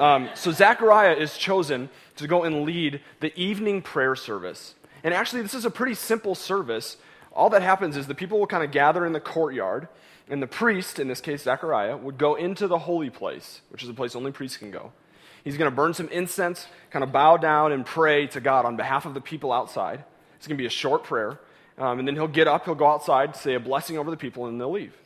Um, 0.00 0.28
so 0.34 0.50
Zechariah 0.50 1.14
is 1.14 1.38
chosen 1.38 1.88
to 2.16 2.26
go 2.26 2.42
and 2.42 2.64
lead 2.64 3.00
the 3.20 3.38
evening 3.40 3.80
prayer 3.80 4.16
service. 4.16 4.74
And 5.04 5.14
actually, 5.14 5.42
this 5.42 5.54
is 5.54 5.64
a 5.64 5.70
pretty 5.70 5.94
simple 5.94 6.34
service. 6.34 6.96
All 7.32 7.50
that 7.50 7.62
happens 7.62 7.96
is 7.96 8.08
the 8.08 8.14
people 8.14 8.40
will 8.40 8.46
kind 8.48 8.64
of 8.64 8.72
gather 8.72 9.06
in 9.06 9.12
the 9.12 9.20
courtyard, 9.20 9.86
and 10.28 10.42
the 10.42 10.46
priest, 10.46 10.98
in 10.98 11.06
this 11.06 11.20
case 11.20 11.42
Zechariah, 11.42 11.96
would 11.96 12.16
go 12.18 12.34
into 12.34 12.66
the 12.66 12.78
holy 12.78 13.10
place, 13.10 13.60
which 13.68 13.84
is 13.84 13.88
a 13.88 13.94
place 13.94 14.16
only 14.16 14.32
priests 14.32 14.56
can 14.56 14.70
go 14.70 14.92
He's 15.44 15.58
going 15.58 15.70
to 15.70 15.76
burn 15.76 15.92
some 15.92 16.08
incense, 16.08 16.66
kind 16.90 17.04
of 17.04 17.12
bow 17.12 17.36
down 17.36 17.72
and 17.72 17.84
pray 17.84 18.26
to 18.28 18.40
God 18.40 18.64
on 18.64 18.76
behalf 18.76 19.04
of 19.04 19.14
the 19.14 19.20
people 19.20 19.52
outside. 19.52 20.02
It's 20.36 20.46
going 20.46 20.56
to 20.56 20.62
be 20.62 20.66
a 20.66 20.70
short 20.70 21.04
prayer. 21.04 21.38
Um, 21.76 21.98
and 21.98 22.08
then 22.08 22.14
he'll 22.14 22.28
get 22.28 22.48
up, 22.48 22.64
he'll 22.64 22.74
go 22.74 22.86
outside, 22.86 23.36
say 23.36 23.54
a 23.54 23.60
blessing 23.60 23.98
over 23.98 24.10
the 24.10 24.16
people, 24.16 24.46
and 24.46 24.60
they'll 24.60 24.72
leave. 24.72 24.96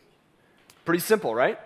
Pretty 0.84 1.00
simple, 1.00 1.34
right? 1.34 1.58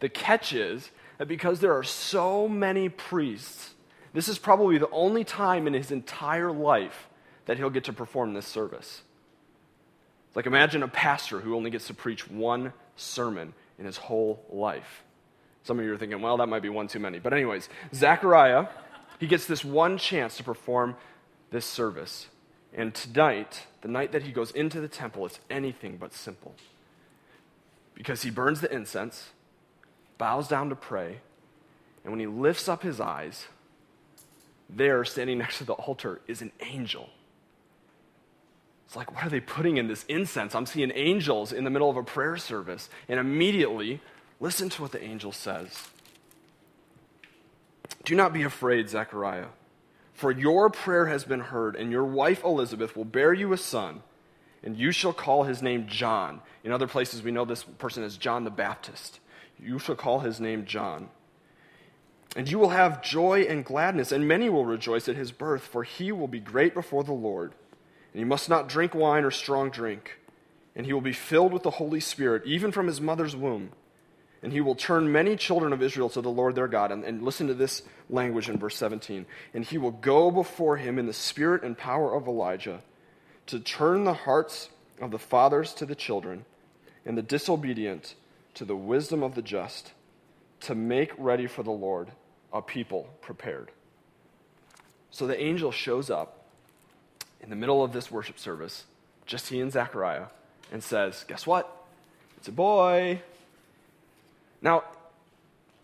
The 0.00 0.08
catch 0.08 0.52
is 0.52 0.90
that 1.18 1.26
because 1.26 1.60
there 1.60 1.76
are 1.76 1.82
so 1.82 2.48
many 2.48 2.88
priests, 2.88 3.74
this 4.12 4.28
is 4.28 4.38
probably 4.38 4.78
the 4.78 4.90
only 4.90 5.24
time 5.24 5.66
in 5.66 5.74
his 5.74 5.90
entire 5.90 6.52
life 6.52 7.08
that 7.46 7.56
he'll 7.56 7.70
get 7.70 7.84
to 7.84 7.92
perform 7.92 8.34
this 8.34 8.46
service. 8.46 9.02
Like 10.34 10.46
imagine 10.46 10.82
a 10.82 10.88
pastor 10.88 11.40
who 11.40 11.56
only 11.56 11.70
gets 11.70 11.86
to 11.86 11.94
preach 11.94 12.28
one 12.30 12.72
sermon 12.96 13.54
in 13.78 13.86
his 13.86 13.96
whole 13.96 14.44
life. 14.50 15.02
Some 15.66 15.80
of 15.80 15.84
you 15.84 15.92
are 15.92 15.96
thinking, 15.96 16.22
well, 16.22 16.36
that 16.36 16.46
might 16.46 16.62
be 16.62 16.68
one 16.68 16.86
too 16.86 17.00
many. 17.00 17.18
But, 17.18 17.32
anyways, 17.32 17.68
Zechariah, 17.92 18.66
he 19.18 19.26
gets 19.26 19.46
this 19.46 19.64
one 19.64 19.98
chance 19.98 20.36
to 20.36 20.44
perform 20.44 20.94
this 21.50 21.66
service. 21.66 22.28
And 22.72 22.94
tonight, 22.94 23.66
the 23.80 23.88
night 23.88 24.12
that 24.12 24.22
he 24.22 24.30
goes 24.30 24.52
into 24.52 24.80
the 24.80 24.86
temple, 24.86 25.26
it's 25.26 25.40
anything 25.50 25.96
but 25.96 26.12
simple. 26.14 26.54
Because 27.94 28.22
he 28.22 28.30
burns 28.30 28.60
the 28.60 28.72
incense, 28.72 29.30
bows 30.18 30.46
down 30.46 30.68
to 30.68 30.76
pray, 30.76 31.18
and 32.04 32.12
when 32.12 32.20
he 32.20 32.28
lifts 32.28 32.68
up 32.68 32.84
his 32.84 33.00
eyes, 33.00 33.46
there, 34.70 35.04
standing 35.04 35.38
next 35.38 35.58
to 35.58 35.64
the 35.64 35.72
altar, 35.72 36.20
is 36.28 36.42
an 36.42 36.52
angel. 36.60 37.10
It's 38.86 38.94
like, 38.94 39.12
what 39.12 39.24
are 39.24 39.30
they 39.30 39.40
putting 39.40 39.78
in 39.78 39.88
this 39.88 40.04
incense? 40.04 40.54
I'm 40.54 40.66
seeing 40.66 40.92
angels 40.94 41.52
in 41.52 41.64
the 41.64 41.70
middle 41.70 41.90
of 41.90 41.96
a 41.96 42.04
prayer 42.04 42.36
service. 42.36 42.88
And 43.08 43.18
immediately, 43.18 44.00
Listen 44.38 44.68
to 44.68 44.82
what 44.82 44.92
the 44.92 45.02
angel 45.02 45.32
says. 45.32 45.88
Do 48.04 48.14
not 48.14 48.32
be 48.32 48.42
afraid, 48.42 48.88
Zechariah, 48.88 49.46
for 50.12 50.30
your 50.30 50.70
prayer 50.70 51.06
has 51.06 51.24
been 51.24 51.40
heard, 51.40 51.74
and 51.74 51.90
your 51.90 52.04
wife 52.04 52.44
Elizabeth 52.44 52.96
will 52.96 53.04
bear 53.04 53.32
you 53.32 53.52
a 53.52 53.58
son, 53.58 54.02
and 54.62 54.76
you 54.76 54.92
shall 54.92 55.12
call 55.12 55.44
his 55.44 55.62
name 55.62 55.86
John. 55.88 56.40
In 56.62 56.72
other 56.72 56.86
places, 56.86 57.22
we 57.22 57.30
know 57.30 57.44
this 57.44 57.64
person 57.64 58.04
as 58.04 58.16
John 58.16 58.44
the 58.44 58.50
Baptist. 58.50 59.20
You 59.58 59.78
shall 59.78 59.96
call 59.96 60.20
his 60.20 60.38
name 60.38 60.66
John. 60.66 61.08
And 62.34 62.50
you 62.50 62.58
will 62.58 62.70
have 62.70 63.02
joy 63.02 63.46
and 63.48 63.64
gladness, 63.64 64.12
and 64.12 64.28
many 64.28 64.50
will 64.50 64.66
rejoice 64.66 65.08
at 65.08 65.16
his 65.16 65.32
birth, 65.32 65.62
for 65.62 65.82
he 65.82 66.12
will 66.12 66.28
be 66.28 66.40
great 66.40 66.74
before 66.74 67.04
the 67.04 67.12
Lord. 67.12 67.54
And 68.12 68.18
he 68.18 68.24
must 68.24 68.50
not 68.50 68.68
drink 68.68 68.94
wine 68.94 69.24
or 69.24 69.30
strong 69.30 69.70
drink, 69.70 70.18
and 70.74 70.84
he 70.84 70.92
will 70.92 71.00
be 71.00 71.12
filled 71.14 71.52
with 71.54 71.62
the 71.62 71.70
Holy 71.70 72.00
Spirit, 72.00 72.42
even 72.44 72.70
from 72.70 72.86
his 72.86 73.00
mother's 73.00 73.34
womb 73.34 73.72
and 74.42 74.52
he 74.52 74.60
will 74.60 74.74
turn 74.74 75.10
many 75.10 75.36
children 75.36 75.72
of 75.72 75.82
Israel 75.82 76.08
to 76.10 76.20
the 76.20 76.30
Lord 76.30 76.54
their 76.54 76.68
God. 76.68 76.92
And, 76.92 77.04
and, 77.04 77.22
listen 77.22 77.46
to 77.48 77.54
this 77.54 77.82
language 78.10 78.48
in 78.48 78.58
verse 78.58 78.76
17. 78.76 79.26
And 79.54 79.64
he 79.64 79.78
will 79.78 79.90
go 79.90 80.30
before 80.30 80.76
him 80.76 80.98
in 80.98 81.06
the 81.06 81.12
spirit 81.12 81.62
and 81.62 81.76
power 81.76 82.14
of 82.14 82.28
Elijah 82.28 82.82
to 83.46 83.58
turn 83.60 84.04
the 84.04 84.14
hearts 84.14 84.68
of 85.00 85.10
the 85.10 85.18
fathers 85.18 85.72
to 85.74 85.86
the 85.86 85.94
children 85.94 86.44
and 87.04 87.16
the 87.16 87.22
disobedient 87.22 88.14
to 88.54 88.64
the 88.64 88.76
wisdom 88.76 89.22
of 89.22 89.34
the 89.34 89.42
just, 89.42 89.92
to 90.60 90.74
make 90.74 91.12
ready 91.18 91.46
for 91.46 91.62
the 91.62 91.70
Lord 91.70 92.10
a 92.52 92.62
people 92.62 93.08
prepared. 93.20 93.70
So 95.10 95.26
the 95.26 95.40
angel 95.40 95.70
shows 95.70 96.10
up 96.10 96.44
in 97.40 97.50
the 97.50 97.56
middle 97.56 97.84
of 97.84 97.92
this 97.92 98.10
worship 98.10 98.38
service, 98.38 98.84
just 99.26 99.48
he 99.48 99.60
and 99.60 99.70
Zechariah, 99.70 100.26
and 100.72 100.82
says, 100.82 101.24
Guess 101.28 101.46
what? 101.46 101.86
It's 102.38 102.48
a 102.48 102.52
boy. 102.52 103.20
Now, 104.66 104.82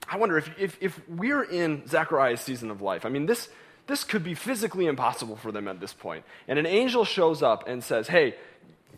I 0.09 0.17
wonder 0.17 0.37
if, 0.37 0.51
if, 0.59 0.77
if 0.81 1.09
we're 1.09 1.45
in 1.45 1.87
Zechariah's 1.87 2.41
season 2.41 2.69
of 2.69 2.83
life, 2.83 3.07
I 3.07 3.11
mean, 3.11 3.27
this, 3.27 3.49
this 3.87 4.03
could 4.03 4.25
be 4.25 4.35
physically 4.35 4.87
impossible 4.87 5.37
for 5.37 5.53
them 5.53 5.69
at 5.69 5.79
this 5.79 5.93
point. 5.93 6.25
And 6.49 6.59
an 6.59 6.67
angel 6.67 7.05
shows 7.05 7.45
up 7.45 7.69
and 7.69 7.85
says, 7.85 8.09
Hey, 8.09 8.35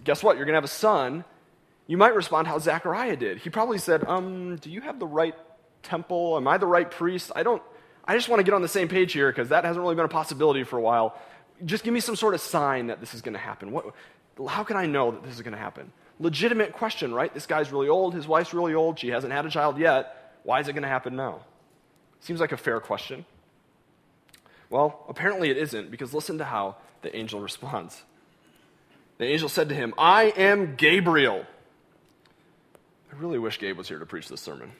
guess 0.02 0.22
what? 0.22 0.38
You're 0.38 0.46
going 0.46 0.54
to 0.54 0.56
have 0.56 0.64
a 0.64 0.68
son. 0.68 1.22
You 1.86 1.98
might 1.98 2.14
respond 2.14 2.46
how 2.46 2.58
Zechariah 2.58 3.16
did. 3.16 3.36
He 3.36 3.50
probably 3.50 3.76
said, 3.76 4.04
Um, 4.06 4.56
do 4.56 4.70
you 4.70 4.80
have 4.80 4.98
the 4.98 5.06
right 5.06 5.34
temple? 5.82 6.38
Am 6.38 6.48
I 6.48 6.56
the 6.56 6.66
right 6.66 6.90
priest? 6.90 7.30
I 7.36 7.42
don't, 7.42 7.62
I 8.06 8.16
just 8.16 8.30
want 8.30 8.40
to 8.40 8.44
get 8.44 8.54
on 8.54 8.62
the 8.62 8.68
same 8.68 8.88
page 8.88 9.12
here 9.12 9.30
because 9.30 9.50
that 9.50 9.64
hasn't 9.64 9.82
really 9.82 9.96
been 9.96 10.06
a 10.06 10.08
possibility 10.08 10.64
for 10.64 10.78
a 10.78 10.82
while. 10.82 11.20
Just 11.62 11.84
give 11.84 11.92
me 11.92 12.00
some 12.00 12.16
sort 12.16 12.32
of 12.32 12.40
sign 12.40 12.86
that 12.86 13.00
this 13.00 13.12
is 13.12 13.20
going 13.20 13.34
to 13.34 13.38
happen. 13.38 13.70
What, 13.70 13.94
how 14.48 14.64
can 14.64 14.78
I 14.78 14.86
know 14.86 15.10
that 15.10 15.24
this 15.24 15.34
is 15.34 15.42
going 15.42 15.52
to 15.52 15.58
happen? 15.58 15.92
Legitimate 16.24 16.72
question, 16.72 17.12
right? 17.12 17.32
This 17.32 17.46
guy's 17.46 17.70
really 17.70 17.88
old, 17.88 18.14
his 18.14 18.26
wife's 18.26 18.54
really 18.54 18.74
old, 18.74 18.98
she 18.98 19.08
hasn't 19.08 19.32
had 19.32 19.44
a 19.44 19.50
child 19.50 19.78
yet. 19.78 20.32
Why 20.42 20.58
is 20.58 20.66
it 20.66 20.72
going 20.72 20.82
to 20.82 20.88
happen 20.88 21.14
now? 21.14 21.42
Seems 22.20 22.40
like 22.40 22.52
a 22.52 22.56
fair 22.56 22.80
question. 22.80 23.26
Well, 24.70 25.04
apparently 25.08 25.50
it 25.50 25.58
isn't, 25.58 25.90
because 25.90 26.14
listen 26.14 26.38
to 26.38 26.44
how 26.44 26.76
the 27.02 27.14
angel 27.14 27.40
responds. 27.40 28.02
The 29.18 29.26
angel 29.26 29.50
said 29.50 29.68
to 29.68 29.74
him, 29.74 29.92
I 29.98 30.32
am 30.36 30.76
Gabriel. 30.76 31.44
I 33.12 33.16
really 33.16 33.38
wish 33.38 33.58
Gabe 33.58 33.76
was 33.76 33.88
here 33.88 33.98
to 33.98 34.06
preach 34.06 34.28
this 34.28 34.40
sermon. 34.40 34.72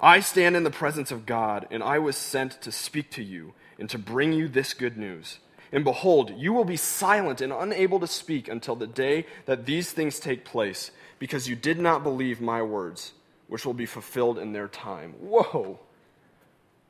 I 0.00 0.18
stand 0.18 0.56
in 0.56 0.64
the 0.64 0.70
presence 0.70 1.12
of 1.12 1.26
God, 1.26 1.68
and 1.70 1.80
I 1.80 2.00
was 2.00 2.16
sent 2.16 2.60
to 2.62 2.72
speak 2.72 3.12
to 3.12 3.22
you 3.22 3.54
and 3.78 3.88
to 3.90 3.98
bring 3.98 4.32
you 4.32 4.48
this 4.48 4.74
good 4.74 4.98
news. 4.98 5.38
And 5.72 5.84
behold, 5.84 6.30
you 6.36 6.52
will 6.52 6.66
be 6.66 6.76
silent 6.76 7.40
and 7.40 7.52
unable 7.52 7.98
to 8.00 8.06
speak 8.06 8.46
until 8.46 8.76
the 8.76 8.86
day 8.86 9.26
that 9.46 9.64
these 9.64 9.90
things 9.90 10.20
take 10.20 10.44
place, 10.44 10.90
because 11.18 11.48
you 11.48 11.56
did 11.56 11.78
not 11.78 12.02
believe 12.02 12.40
my 12.40 12.62
words, 12.62 13.12
which 13.48 13.64
will 13.64 13.74
be 13.74 13.86
fulfilled 13.86 14.38
in 14.38 14.52
their 14.52 14.68
time. 14.68 15.14
Whoa. 15.20 15.78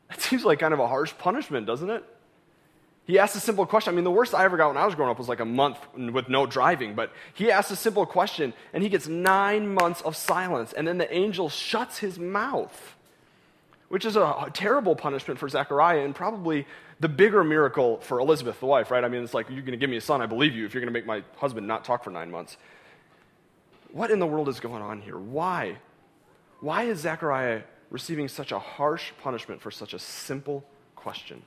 That 0.08 0.20
seems 0.20 0.44
like 0.44 0.58
kind 0.58 0.74
of 0.74 0.80
a 0.80 0.88
harsh 0.88 1.14
punishment, 1.16 1.66
doesn't 1.66 1.90
it? 1.90 2.04
He 3.04 3.18
asked 3.18 3.34
a 3.34 3.40
simple 3.40 3.66
question. 3.66 3.92
I 3.92 3.96
mean, 3.96 4.04
the 4.04 4.10
worst 4.10 4.34
I 4.34 4.44
ever 4.44 4.56
got 4.56 4.68
when 4.68 4.76
I 4.76 4.86
was 4.86 4.94
growing 4.94 5.10
up 5.10 5.18
was 5.18 5.28
like 5.28 5.40
a 5.40 5.44
month 5.44 5.78
with 5.96 6.28
no 6.28 6.46
driving, 6.46 6.94
but 6.94 7.12
he 7.34 7.50
asked 7.50 7.70
a 7.70 7.76
simple 7.76 8.06
question 8.06 8.52
and 8.72 8.82
he 8.82 8.88
gets 8.88 9.08
nine 9.08 9.74
months 9.74 10.00
of 10.02 10.16
silence, 10.16 10.72
and 10.72 10.86
then 10.86 10.98
the 10.98 11.12
angel 11.12 11.48
shuts 11.48 11.98
his 11.98 12.18
mouth, 12.18 12.96
which 13.88 14.04
is 14.04 14.16
a 14.16 14.50
terrible 14.54 14.94
punishment 14.94 15.40
for 15.40 15.48
Zechariah 15.48 16.04
and 16.04 16.14
probably 16.14 16.66
the 17.02 17.08
bigger 17.08 17.42
miracle 17.42 17.98
for 17.98 18.20
Elizabeth, 18.20 18.60
the 18.60 18.66
wife, 18.66 18.92
right? 18.92 19.02
I 19.02 19.08
mean, 19.08 19.24
it's 19.24 19.34
like, 19.34 19.50
you're 19.50 19.62
going 19.62 19.72
to 19.72 19.76
give 19.76 19.90
me 19.90 19.96
a 19.96 20.00
son, 20.00 20.22
I 20.22 20.26
believe 20.26 20.54
you, 20.54 20.64
if 20.64 20.72
you're 20.72 20.80
going 20.80 20.92
to 20.92 20.96
make 20.96 21.04
my 21.04 21.24
husband 21.36 21.66
not 21.66 21.84
talk 21.84 22.04
for 22.04 22.10
nine 22.10 22.30
months. 22.30 22.56
What 23.90 24.12
in 24.12 24.20
the 24.20 24.26
world 24.26 24.48
is 24.48 24.60
going 24.60 24.82
on 24.82 25.00
here? 25.02 25.18
Why? 25.18 25.78
Why 26.60 26.84
is 26.84 27.00
Zechariah 27.00 27.62
receiving 27.90 28.28
such 28.28 28.52
a 28.52 28.58
harsh 28.60 29.10
punishment 29.20 29.60
for 29.60 29.72
such 29.72 29.94
a 29.94 29.98
simple 29.98 30.64
question? 30.94 31.42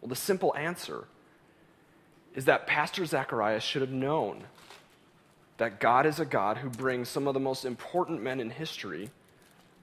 Well, 0.00 0.08
the 0.08 0.16
simple 0.16 0.56
answer 0.56 1.04
is 2.34 2.46
that 2.46 2.66
Pastor 2.66 3.04
Zacharias 3.04 3.62
should 3.62 3.82
have 3.82 3.92
known 3.92 4.44
that 5.58 5.78
God 5.78 6.06
is 6.06 6.20
a 6.20 6.24
God 6.24 6.56
who 6.56 6.70
brings 6.70 7.10
some 7.10 7.28
of 7.28 7.34
the 7.34 7.40
most 7.40 7.66
important 7.66 8.22
men 8.22 8.40
in 8.40 8.48
history 8.48 9.10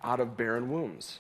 out 0.03 0.19
of 0.19 0.35
barren 0.35 0.71
wombs. 0.71 1.19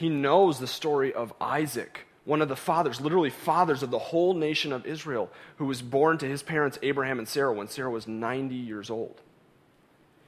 He 0.00 0.08
knows 0.08 0.58
the 0.58 0.66
story 0.66 1.12
of 1.12 1.34
Isaac, 1.42 2.06
one 2.24 2.40
of 2.40 2.48
the 2.48 2.56
fathers, 2.56 3.02
literally 3.02 3.28
fathers 3.28 3.82
of 3.82 3.90
the 3.90 3.98
whole 3.98 4.32
nation 4.32 4.72
of 4.72 4.86
Israel, 4.86 5.30
who 5.58 5.66
was 5.66 5.82
born 5.82 6.16
to 6.16 6.26
his 6.26 6.42
parents 6.42 6.78
Abraham 6.80 7.18
and 7.18 7.28
Sarah 7.28 7.52
when 7.52 7.68
Sarah 7.68 7.90
was 7.90 8.08
90 8.08 8.54
years 8.54 8.88
old. 8.88 9.20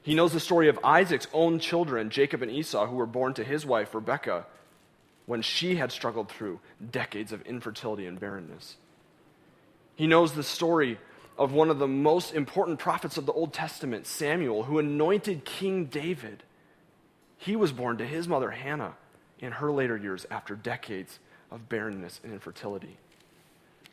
He 0.03 0.13
knows 0.13 0.31
the 0.31 0.39
story 0.39 0.67
of 0.67 0.77
Isaac's 0.83 1.25
own 1.33 1.57
children, 1.57 2.11
Jacob 2.11 2.43
and 2.43 2.51
Esau, 2.51 2.85
who 2.85 2.95
were 2.95 3.07
born 3.07 3.33
to 3.33 3.43
his 3.43 3.65
wife, 3.65 3.95
Rebekah, 3.95 4.45
when 5.25 5.41
she 5.41 5.77
had 5.77 5.91
struggled 5.91 6.29
through 6.29 6.59
decades 6.91 7.31
of 7.31 7.41
infertility 7.41 8.05
and 8.05 8.19
barrenness. 8.19 8.77
He 9.95 10.05
knows 10.05 10.33
the 10.33 10.43
story 10.43 10.99
of 11.35 11.51
one 11.51 11.71
of 11.71 11.79
the 11.79 11.87
most 11.87 12.35
important 12.35 12.77
prophets 12.77 13.17
of 13.17 13.25
the 13.25 13.33
Old 13.33 13.53
Testament, 13.53 14.05
Samuel, 14.05 14.65
who 14.65 14.77
anointed 14.77 15.45
King 15.45 15.85
David. 15.85 16.43
He 17.37 17.55
was 17.55 17.71
born 17.71 17.97
to 17.97 18.05
his 18.05 18.27
mother, 18.27 18.51
Hannah, 18.51 18.97
in 19.43 19.51
her 19.51 19.71
later 19.71 19.97
years 19.97 20.25
after 20.31 20.55
decades 20.55 21.19
of 21.51 21.67
barrenness 21.67 22.21
and 22.23 22.31
infertility. 22.31 22.97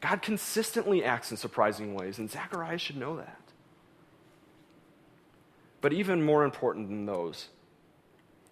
God 0.00 0.22
consistently 0.22 1.04
acts 1.04 1.30
in 1.30 1.36
surprising 1.36 1.92
ways, 1.94 2.18
and 2.18 2.30
Zacharias 2.30 2.80
should 2.80 2.96
know 2.96 3.16
that. 3.16 3.36
But 5.80 5.92
even 5.92 6.22
more 6.22 6.44
important 6.44 6.88
than 6.88 7.04
those 7.04 7.48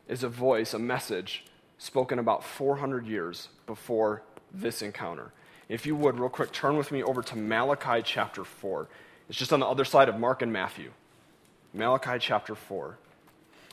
is 0.09 0.25
a 0.25 0.29
voice, 0.29 0.75
a 0.75 0.79
message 0.79 1.45
spoken 1.79 2.19
about 2.19 2.43
400 2.43 3.07
years 3.07 3.49
before 3.67 4.23
this 4.53 4.83
encounter. 4.83 5.31
If 5.69 5.87
you 5.87 5.95
would, 5.95 6.19
real 6.19 6.29
quick, 6.29 6.51
turn 6.51 6.77
with 6.77 6.91
me 6.91 7.03
over 7.03 7.23
to 7.23 7.37
Malachi 7.37 8.03
chapter 8.03 8.43
4. 8.43 8.89
It's 9.29 9.39
just 9.39 9.53
on 9.53 9.61
the 9.61 9.67
other 9.67 9.85
side 9.85 10.09
of 10.09 10.19
Mark 10.19 10.43
and 10.43 10.53
Matthew. 10.53 10.91
Malachi 11.73 12.19
chapter 12.19 12.55
4. 12.57 12.99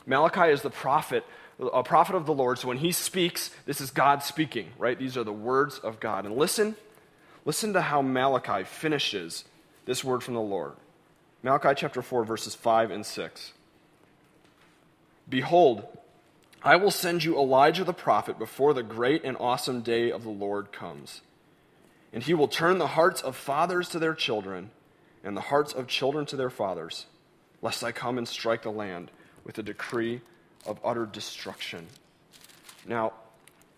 Malachi 0.06 0.52
is 0.52 0.62
the 0.62 0.70
prophet, 0.70 1.24
a 1.58 1.82
prophet 1.82 2.14
of 2.14 2.26
the 2.26 2.34
Lord. 2.34 2.58
So 2.58 2.68
when 2.68 2.78
he 2.78 2.92
speaks, 2.92 3.50
this 3.64 3.80
is 3.80 3.90
God 3.90 4.22
speaking, 4.22 4.72
right? 4.78 4.98
These 4.98 5.16
are 5.16 5.24
the 5.24 5.32
words 5.32 5.78
of 5.78 6.00
God. 6.00 6.26
And 6.26 6.36
listen, 6.36 6.76
listen 7.44 7.72
to 7.72 7.80
how 7.80 8.02
Malachi 8.02 8.64
finishes 8.64 9.44
this 9.86 10.04
word 10.04 10.22
from 10.22 10.34
the 10.34 10.40
Lord. 10.40 10.72
Malachi 11.42 11.72
chapter 11.76 12.02
4, 12.02 12.24
verses 12.24 12.54
5 12.54 12.90
and 12.90 13.06
6. 13.06 13.52
Behold, 15.28 15.86
I 16.62 16.76
will 16.76 16.90
send 16.90 17.24
you 17.24 17.38
Elijah 17.38 17.84
the 17.84 17.92
prophet 17.92 18.38
before 18.38 18.74
the 18.74 18.82
great 18.82 19.24
and 19.24 19.36
awesome 19.38 19.80
day 19.80 20.10
of 20.10 20.24
the 20.24 20.30
Lord 20.30 20.72
comes. 20.72 21.20
And 22.12 22.22
he 22.22 22.34
will 22.34 22.48
turn 22.48 22.78
the 22.78 22.88
hearts 22.88 23.22
of 23.22 23.36
fathers 23.36 23.88
to 23.90 23.98
their 23.98 24.14
children, 24.14 24.70
and 25.22 25.36
the 25.36 25.42
hearts 25.42 25.72
of 25.72 25.86
children 25.86 26.26
to 26.26 26.36
their 26.36 26.50
fathers, 26.50 27.06
lest 27.62 27.82
I 27.82 27.92
come 27.92 28.18
and 28.18 28.26
strike 28.26 28.62
the 28.62 28.70
land 28.70 29.10
with 29.44 29.58
a 29.58 29.62
decree 29.62 30.20
of 30.66 30.78
utter 30.84 31.06
destruction. 31.06 31.86
Now, 32.86 33.12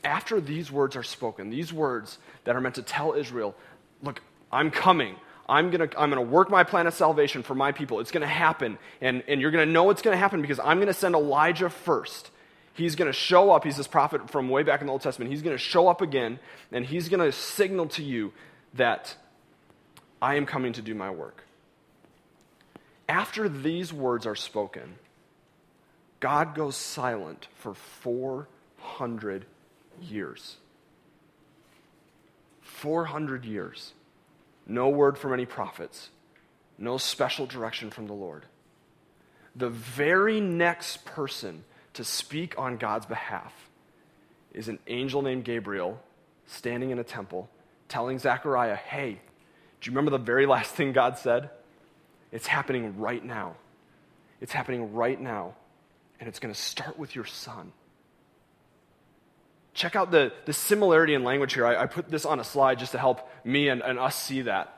after 0.04 0.40
these 0.40 0.70
words 0.70 0.96
are 0.96 1.02
spoken, 1.02 1.50
these 1.50 1.72
words 1.72 2.18
that 2.44 2.56
are 2.56 2.60
meant 2.60 2.76
to 2.76 2.82
tell 2.82 3.14
Israel, 3.14 3.54
look, 4.02 4.20
I'm 4.52 4.70
coming. 4.70 5.16
I'm 5.48 5.70
going 5.70 5.88
to 5.88 6.00
I'm 6.00 6.10
to 6.10 6.20
work 6.20 6.50
my 6.50 6.64
plan 6.64 6.86
of 6.86 6.94
salvation 6.94 7.42
for 7.42 7.54
my 7.54 7.72
people. 7.72 8.00
It's 8.00 8.10
going 8.10 8.22
to 8.22 8.26
happen. 8.26 8.78
And, 9.00 9.22
and 9.28 9.40
you're 9.40 9.50
going 9.50 9.66
to 9.66 9.72
know 9.72 9.90
it's 9.90 10.02
going 10.02 10.14
to 10.14 10.18
happen 10.18 10.42
because 10.42 10.58
I'm 10.58 10.76
going 10.76 10.88
to 10.88 10.94
send 10.94 11.14
Elijah 11.14 11.70
first. 11.70 12.30
He's 12.74 12.94
going 12.94 13.10
to 13.10 13.12
show 13.12 13.50
up. 13.50 13.64
He's 13.64 13.76
this 13.76 13.88
prophet 13.88 14.30
from 14.30 14.48
way 14.50 14.62
back 14.62 14.80
in 14.80 14.86
the 14.86 14.92
Old 14.92 15.02
Testament. 15.02 15.32
He's 15.32 15.42
going 15.42 15.56
to 15.56 15.62
show 15.62 15.88
up 15.88 16.00
again, 16.00 16.38
and 16.70 16.86
he's 16.86 17.08
going 17.08 17.20
to 17.20 17.32
signal 17.32 17.86
to 17.88 18.04
you 18.04 18.32
that 18.74 19.16
I 20.22 20.36
am 20.36 20.46
coming 20.46 20.74
to 20.74 20.82
do 20.82 20.94
my 20.94 21.10
work. 21.10 21.42
After 23.08 23.48
these 23.48 23.92
words 23.92 24.26
are 24.26 24.36
spoken, 24.36 24.96
God 26.20 26.54
goes 26.54 26.76
silent 26.76 27.48
for 27.54 27.74
400 27.74 29.46
years. 30.00 30.56
400 32.62 33.44
years. 33.44 33.92
No 34.66 34.88
word 34.88 35.16
from 35.16 35.32
any 35.32 35.46
prophets, 35.46 36.10
no 36.76 36.98
special 36.98 37.46
direction 37.46 37.90
from 37.90 38.06
the 38.06 38.12
Lord. 38.12 38.44
The 39.56 39.70
very 39.70 40.40
next 40.40 41.04
person 41.04 41.64
to 41.94 42.04
speak 42.04 42.54
on 42.58 42.76
God's 42.76 43.06
behalf 43.06 43.52
is 44.52 44.68
an 44.68 44.78
angel 44.86 45.22
named 45.22 45.44
Gabriel 45.44 46.00
standing 46.46 46.90
in 46.90 46.98
a 46.98 47.04
temple 47.04 47.48
telling 47.88 48.18
Zechariah, 48.18 48.76
hey, 48.76 49.20
do 49.80 49.90
you 49.90 49.92
remember 49.92 50.10
the 50.10 50.22
very 50.22 50.46
last 50.46 50.74
thing 50.74 50.92
God 50.92 51.18
said? 51.18 51.50
It's 52.30 52.46
happening 52.46 52.98
right 52.98 53.24
now. 53.24 53.56
It's 54.40 54.52
happening 54.52 54.92
right 54.94 55.20
now, 55.20 55.54
and 56.20 56.28
it's 56.28 56.38
going 56.38 56.52
to 56.52 56.60
start 56.60 56.98
with 56.98 57.14
your 57.14 57.24
son. 57.24 57.72
Check 59.74 59.94
out 59.94 60.10
the, 60.10 60.32
the 60.44 60.52
similarity 60.52 61.14
in 61.14 61.22
language 61.22 61.54
here. 61.54 61.64
I, 61.64 61.82
I 61.82 61.86
put 61.86 62.10
this 62.10 62.24
on 62.24 62.40
a 62.40 62.44
slide 62.44 62.80
just 62.80 62.92
to 62.92 62.98
help 62.98 63.28
me 63.44 63.68
and, 63.68 63.80
and 63.82 63.98
us 63.98 64.20
see 64.20 64.42
that 64.42 64.74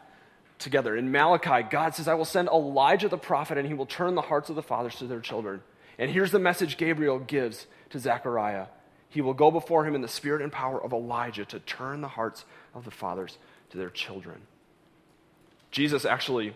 together. 0.59 0.95
In 0.95 1.11
Malachi, 1.11 1.67
God 1.69 1.95
says, 1.95 2.07
I 2.07 2.15
will 2.15 2.27
send 2.27 2.49
Elijah 2.49 3.09
the 3.09 3.17
prophet, 3.17 3.59
and 3.59 3.67
he 3.67 3.75
will 3.75 3.87
turn 3.87 4.15
the 4.15 4.23
hearts 4.23 4.51
of 4.51 4.57
the 4.57 4.63
fathers 4.63 4.97
to 4.97 5.07
their 5.07 5.21
children. 5.21 5.63
And 5.99 6.11
here's 6.11 6.31
the 6.31 6.39
message 6.39 6.77
Gabriel 6.77 7.19
gives 7.19 7.67
to 7.91 7.99
Zechariah 7.99 8.67
He 9.09 9.21
will 9.23 9.35
go 9.35 9.51
before 9.51 9.87
him 9.87 9.95
in 9.95 10.03
the 10.03 10.09
spirit 10.09 10.43
and 10.43 10.53
power 10.53 10.83
of 10.83 10.93
Elijah 10.93 11.45
to 11.47 11.61
turn 11.61 12.03
the 12.03 12.09
hearts 12.09 12.45
of 12.75 12.85
the 12.85 12.91
fathers 12.91 13.39
to 13.71 13.79
their 13.79 13.91
children. 13.91 14.43
Jesus 15.71 16.05
actually 16.05 16.55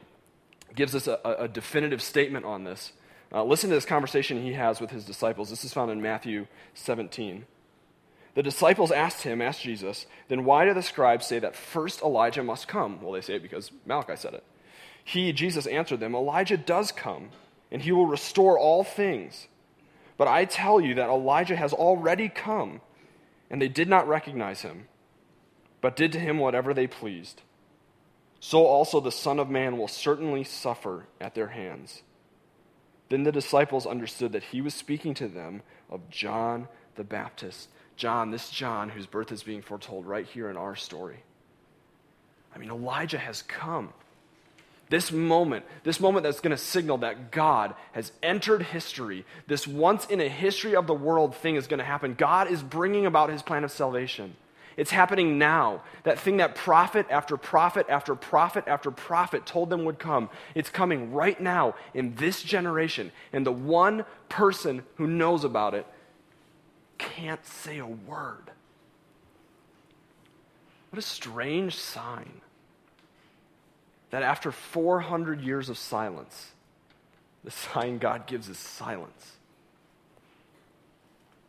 gives 0.75 0.94
us 0.94 1.07
a, 1.07 1.18
a 1.38 1.49
definitive 1.49 2.03
statement 2.03 2.44
on 2.44 2.64
this. 2.64 2.92
Uh, 3.35 3.42
listen 3.42 3.68
to 3.68 3.75
this 3.75 3.85
conversation 3.85 4.40
he 4.40 4.53
has 4.53 4.81
with 4.81 4.90
his 4.90 5.05
disciples. 5.05 5.51
This 5.51 5.64
is 5.64 5.73
found 5.73 5.90
in 5.90 6.01
Matthew 6.01 6.47
17. 6.75 7.47
The 8.35 8.42
disciples 8.44 8.92
asked 8.92 9.23
him, 9.23 9.42
asked 9.42 9.62
Jesus, 9.62 10.07
then 10.29 10.44
why 10.44 10.64
do 10.64 10.73
the 10.73 10.83
scribes 10.83 11.27
say 11.27 11.40
that 11.40 11.57
first 11.57 12.01
Elijah 12.03 12.44
must 12.44 12.68
come? 12.68 13.03
Well, 13.03 13.12
they 13.12 13.20
say 13.20 13.35
it 13.35 13.42
because 13.42 13.73
Malachi 13.87 14.14
said 14.16 14.35
it. 14.35 14.44
He, 15.03 15.33
Jesus, 15.33 15.66
answered 15.66 16.01
them, 16.01 16.14
Elijah 16.14 16.57
does 16.57 16.92
come, 16.92 17.31
and 17.73 17.83
he 17.83 17.90
will 17.90 18.07
restore 18.07 18.59
all 18.59 18.85
things. 18.85 19.49
But 20.16 20.29
I 20.29 20.44
tell 20.44 20.81
you 20.81 20.94
that 20.94 21.11
Elijah 21.11 21.57
has 21.57 21.73
already 21.73 22.29
come, 22.29 22.81
and 23.51 23.61
they 23.61 23.68
did 23.68 23.88
not 23.88 24.09
recognize 24.09 24.62
him, 24.62 24.87
but 25.81 25.97
did 25.97 26.12
to 26.12 26.20
him 26.20 26.38
whatever 26.38 26.73
they 26.73 26.87
pleased. 26.87 27.42
So 28.38 28.64
also 28.64 29.01
the 29.01 29.12
Son 29.12 29.40
of 29.40 29.51
Man 29.51 29.77
will 29.77 29.88
certainly 29.88 30.44
suffer 30.44 31.07
at 31.20 31.35
their 31.35 31.49
hands. 31.49 32.03
Then 33.14 33.22
the 33.22 33.31
disciples 33.31 33.87
understood 33.87 34.33
that 34.33 34.42
he 34.42 34.61
was 34.61 34.74
speaking 34.74 35.14
to 35.14 35.29
them 35.29 35.62
of 35.88 36.11
John 36.11 36.66
the 36.96 37.05
Baptist. 37.05 37.68
John, 37.94 38.33
this 38.33 38.50
John 38.50 38.88
whose 38.88 39.07
birth 39.07 39.31
is 39.31 39.44
being 39.44 39.62
foretold 39.62 40.05
right 40.05 40.27
here 40.27 40.50
in 40.50 40.57
our 40.57 40.74
story. 40.74 41.18
I 42.53 42.59
mean, 42.59 42.70
Elijah 42.70 43.18
has 43.18 43.42
come. 43.42 43.92
This 44.90 45.12
moment, 45.12 45.64
this 45.85 46.00
moment 46.00 46.24
that's 46.24 46.40
going 46.40 46.57
to 46.57 46.57
signal 46.57 46.98
that 46.98 47.31
God 47.31 47.77
has 47.92 48.11
entered 48.20 48.64
history, 48.64 49.24
this 49.46 49.64
once 49.64 50.07
in 50.07 50.20
a 50.20 50.29
history 50.29 50.74
of 50.74 50.88
the 50.88 50.92
world 50.92 51.37
thing 51.37 51.55
is 51.55 51.68
going 51.68 51.79
to 51.79 51.85
happen. 51.85 52.14
God 52.14 52.50
is 52.50 52.64
bringing 52.64 53.07
about 53.07 53.31
his 53.31 53.42
plan 53.42 53.62
of 53.62 53.70
salvation. 53.70 54.35
It's 54.76 54.90
happening 54.90 55.38
now. 55.38 55.82
That 56.02 56.18
thing 56.18 56.38
that 56.38 56.54
prophet 56.54 57.06
after 57.10 57.37
prophet 57.37 57.87
after 57.88 58.14
prophet 58.14 58.64
after 58.66 58.90
prophet 58.90 59.46
told 59.46 59.70
them 59.70 59.84
would 59.84 59.98
come, 59.98 60.30
it's 60.54 60.70
coming 60.70 61.12
right 61.12 61.40
now 61.40 61.74
in 61.94 62.14
this 62.16 62.42
generation. 62.42 63.12
And 63.32 63.46
the 63.46 63.52
one 63.52 64.04
person 64.28 64.82
who 64.96 65.06
knows 65.06 65.44
about 65.44 65.74
it 65.74 65.87
can't 66.98 67.44
say 67.46 67.78
a 67.78 67.87
word. 67.87 68.50
What 70.90 70.98
a 70.98 71.02
strange 71.02 71.76
sign 71.76 72.40
that 74.10 74.22
after 74.22 74.52
400 74.52 75.40
years 75.40 75.68
of 75.68 75.76
silence, 75.76 76.52
the 77.42 77.50
sign 77.50 77.98
God 77.98 78.26
gives 78.26 78.48
is 78.48 78.58
silence. 78.58 79.32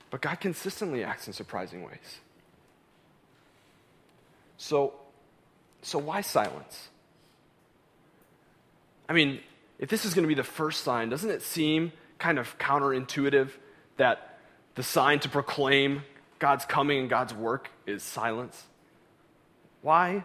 But 0.09 0.21
God 0.21 0.39
consistently 0.39 1.03
acts 1.03 1.27
in 1.27 1.33
surprising 1.33 1.83
ways. 1.83 2.19
So, 4.57 4.93
so 5.81 5.99
why 5.99 6.21
silence? 6.21 6.89
I 9.07 9.13
mean, 9.13 9.39
if 9.79 9.89
this 9.89 10.05
is 10.05 10.13
going 10.13 10.23
to 10.23 10.27
be 10.27 10.33
the 10.35 10.43
first 10.43 10.83
sign, 10.83 11.09
doesn't 11.09 11.29
it 11.29 11.41
seem 11.41 11.91
kind 12.17 12.39
of 12.39 12.57
counterintuitive 12.57 13.49
that 13.97 14.39
the 14.75 14.83
sign 14.83 15.19
to 15.19 15.29
proclaim 15.29 16.03
God's 16.39 16.65
coming 16.65 16.99
and 16.99 17.09
God's 17.09 17.33
work 17.33 17.69
is 17.85 18.03
silence. 18.03 18.63
Why? 19.81 20.23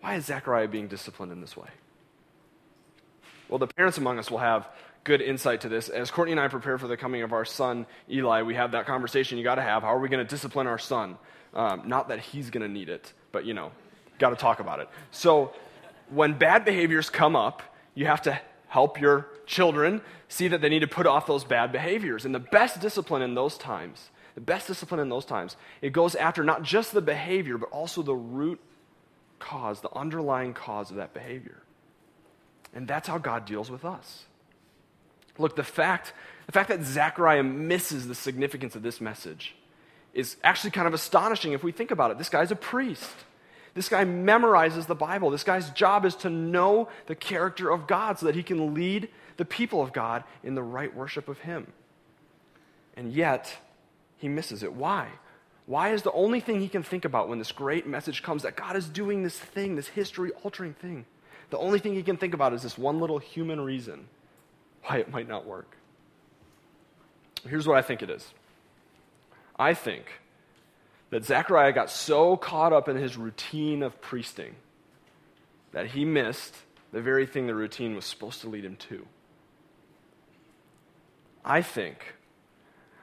Why 0.00 0.14
is 0.14 0.26
Zechariah 0.26 0.68
being 0.68 0.88
disciplined 0.88 1.32
in 1.32 1.40
this 1.40 1.56
way? 1.56 1.68
Well, 3.48 3.58
the 3.58 3.66
parents 3.66 3.98
among 3.98 4.18
us 4.18 4.30
will 4.30 4.38
have 4.38 4.68
good 5.04 5.20
insight 5.20 5.62
to 5.62 5.68
this. 5.68 5.88
As 5.88 6.10
Courtney 6.10 6.32
and 6.32 6.40
I 6.40 6.48
prepare 6.48 6.78
for 6.78 6.86
the 6.86 6.96
coming 6.96 7.22
of 7.22 7.32
our 7.32 7.44
son, 7.44 7.86
Eli, 8.10 8.42
we 8.42 8.54
have 8.54 8.72
that 8.72 8.86
conversation 8.86 9.38
you 9.38 9.44
got 9.44 9.56
to 9.56 9.62
have. 9.62 9.82
How 9.82 9.94
are 9.94 9.98
we 9.98 10.08
going 10.08 10.24
to 10.24 10.30
discipline 10.30 10.66
our 10.66 10.78
son? 10.78 11.16
Um, 11.54 11.82
not 11.86 12.08
that 12.08 12.20
he's 12.20 12.50
going 12.50 12.62
to 12.62 12.72
need 12.72 12.90
it, 12.90 13.12
but 13.38 13.46
you 13.46 13.54
know, 13.54 13.70
got 14.18 14.30
to 14.30 14.36
talk 14.36 14.58
about 14.58 14.80
it. 14.80 14.88
So 15.12 15.52
when 16.10 16.36
bad 16.36 16.64
behaviors 16.64 17.08
come 17.08 17.36
up, 17.36 17.62
you 17.94 18.06
have 18.06 18.22
to 18.22 18.40
help 18.66 19.00
your 19.00 19.28
children 19.46 20.00
see 20.26 20.48
that 20.48 20.60
they 20.60 20.68
need 20.68 20.80
to 20.80 20.88
put 20.88 21.06
off 21.06 21.28
those 21.28 21.44
bad 21.44 21.70
behaviors. 21.70 22.24
And 22.24 22.34
the 22.34 22.40
best 22.40 22.80
discipline 22.80 23.22
in 23.22 23.36
those 23.36 23.56
times, 23.56 24.10
the 24.34 24.40
best 24.40 24.66
discipline 24.66 24.98
in 24.98 25.08
those 25.08 25.24
times, 25.24 25.54
it 25.80 25.92
goes 25.92 26.16
after 26.16 26.42
not 26.42 26.64
just 26.64 26.92
the 26.92 27.00
behavior, 27.00 27.58
but 27.58 27.70
also 27.70 28.02
the 28.02 28.12
root 28.12 28.58
cause, 29.38 29.82
the 29.82 29.96
underlying 29.96 30.52
cause 30.52 30.90
of 30.90 30.96
that 30.96 31.14
behavior. 31.14 31.62
And 32.74 32.88
that's 32.88 33.06
how 33.06 33.18
God 33.18 33.44
deals 33.44 33.70
with 33.70 33.84
us. 33.84 34.24
Look, 35.38 35.54
the 35.54 35.62
fact, 35.62 36.12
the 36.46 36.52
fact 36.52 36.70
that 36.70 36.82
Zechariah 36.82 37.44
misses 37.44 38.08
the 38.08 38.16
significance 38.16 38.74
of 38.74 38.82
this 38.82 39.00
message 39.00 39.54
is 40.12 40.34
actually 40.42 40.72
kind 40.72 40.88
of 40.88 40.92
astonishing 40.92 41.52
if 41.52 41.62
we 41.62 41.70
think 41.70 41.92
about 41.92 42.10
it. 42.10 42.18
This 42.18 42.28
guy's 42.28 42.50
a 42.50 42.56
priest. 42.56 43.14
This 43.74 43.88
guy 43.88 44.04
memorizes 44.04 44.86
the 44.86 44.94
Bible. 44.94 45.30
This 45.30 45.44
guy's 45.44 45.70
job 45.70 46.04
is 46.04 46.14
to 46.16 46.30
know 46.30 46.88
the 47.06 47.14
character 47.14 47.70
of 47.70 47.86
God 47.86 48.18
so 48.18 48.26
that 48.26 48.34
he 48.34 48.42
can 48.42 48.74
lead 48.74 49.08
the 49.36 49.44
people 49.44 49.82
of 49.82 49.92
God 49.92 50.24
in 50.42 50.54
the 50.54 50.62
right 50.62 50.94
worship 50.94 51.28
of 51.28 51.38
him. 51.40 51.72
And 52.96 53.12
yet, 53.12 53.56
he 54.16 54.28
misses 54.28 54.62
it. 54.62 54.72
Why? 54.72 55.08
Why 55.66 55.90
is 55.90 56.02
the 56.02 56.12
only 56.12 56.40
thing 56.40 56.60
he 56.60 56.68
can 56.68 56.82
think 56.82 57.04
about 57.04 57.28
when 57.28 57.38
this 57.38 57.52
great 57.52 57.86
message 57.86 58.22
comes 58.22 58.42
that 58.42 58.56
God 58.56 58.74
is 58.74 58.88
doing 58.88 59.22
this 59.22 59.38
thing, 59.38 59.76
this 59.76 59.88
history 59.88 60.32
altering 60.42 60.74
thing? 60.74 61.04
The 61.50 61.58
only 61.58 61.78
thing 61.78 61.94
he 61.94 62.02
can 62.02 62.16
think 62.16 62.34
about 62.34 62.52
is 62.52 62.62
this 62.62 62.76
one 62.76 63.00
little 63.00 63.18
human 63.18 63.60
reason 63.60 64.08
why 64.84 64.98
it 64.98 65.10
might 65.10 65.28
not 65.28 65.46
work. 65.46 65.76
Here's 67.46 67.66
what 67.66 67.76
I 67.76 67.82
think 67.82 68.02
it 68.02 68.10
is 68.10 68.32
I 69.58 69.74
think 69.74 70.06
that 71.10 71.24
Zechariah 71.24 71.72
got 71.72 71.90
so 71.90 72.36
caught 72.36 72.72
up 72.72 72.88
in 72.88 72.96
his 72.96 73.16
routine 73.16 73.82
of 73.82 74.00
priesting 74.00 74.56
that 75.72 75.86
he 75.86 76.04
missed 76.04 76.54
the 76.92 77.00
very 77.00 77.26
thing 77.26 77.46
the 77.46 77.54
routine 77.54 77.94
was 77.94 78.04
supposed 78.04 78.40
to 78.40 78.48
lead 78.48 78.64
him 78.64 78.76
to. 78.76 79.06
I 81.44 81.62
think 81.62 82.14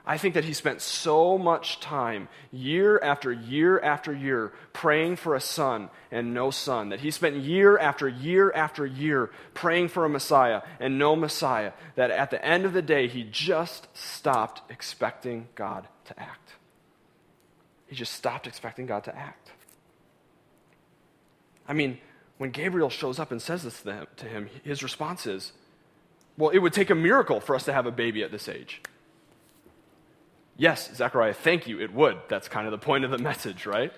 I 0.08 0.20
think 0.20 0.36
that 0.36 0.46
he 0.46 0.54
spent 0.54 0.82
so 0.82 1.38
much 1.38 1.80
time, 1.80 2.28
year 2.52 3.00
after 3.00 3.32
year 3.32 3.80
after 3.80 4.14
year, 4.14 4.54
praying 4.72 5.16
for 5.16 5.34
a 5.34 5.42
son 5.42 5.90
and 6.12 6.34
no 6.34 6.52
son. 6.52 6.90
That 6.90 7.00
he 7.00 7.10
spent 7.10 7.38
year 7.38 7.78
after 7.78 8.08
year 8.08 8.52
after 8.52 8.86
year 8.86 9.32
praying 9.56 9.88
for 9.88 10.06
a 10.06 10.10
Messiah 10.10 10.62
and 10.80 11.00
no 11.00 11.16
Messiah. 11.16 11.72
That 11.96 12.12
at 12.12 12.30
the 12.30 12.44
end 12.46 12.66
of 12.66 12.74
the 12.74 12.84
day, 12.84 13.08
he 13.08 13.24
just 13.24 13.88
stopped 13.98 14.62
expecting 14.72 15.48
God 15.56 15.88
to 16.06 16.20
act. 16.20 16.54
He 17.88 17.96
just 17.96 18.14
stopped 18.14 18.48
expecting 18.48 18.86
God 18.86 19.04
to 19.06 19.16
act. 19.16 19.52
I 21.68 21.74
mean, 21.74 22.00
when 22.38 22.52
Gabriel 22.52 22.90
shows 22.90 23.20
up 23.20 23.32
and 23.32 23.42
says 23.42 23.64
this 23.64 23.82
to 23.82 24.26
him, 24.26 24.50
his 24.64 24.84
response 24.84 25.26
is, 25.26 25.54
Well, 26.38 26.50
it 26.50 26.60
would 26.60 26.74
take 26.74 26.90
a 26.90 26.96
miracle 26.96 27.40
for 27.40 27.56
us 27.56 27.66
to 27.66 27.74
have 27.74 27.86
a 27.86 27.92
baby 27.92 28.24
at 28.24 28.32
this 28.32 28.50
age. 28.50 28.82
Yes, 30.58 30.94
Zechariah, 30.96 31.34
thank 31.34 31.68
you, 31.68 31.82
it 31.82 31.94
would. 31.94 32.18
That's 32.30 32.48
kind 32.48 32.66
of 32.66 32.72
the 32.72 32.78
point 32.78 33.04
of 33.04 33.12
the 33.12 33.18
message, 33.32 33.66
right? 33.66 33.92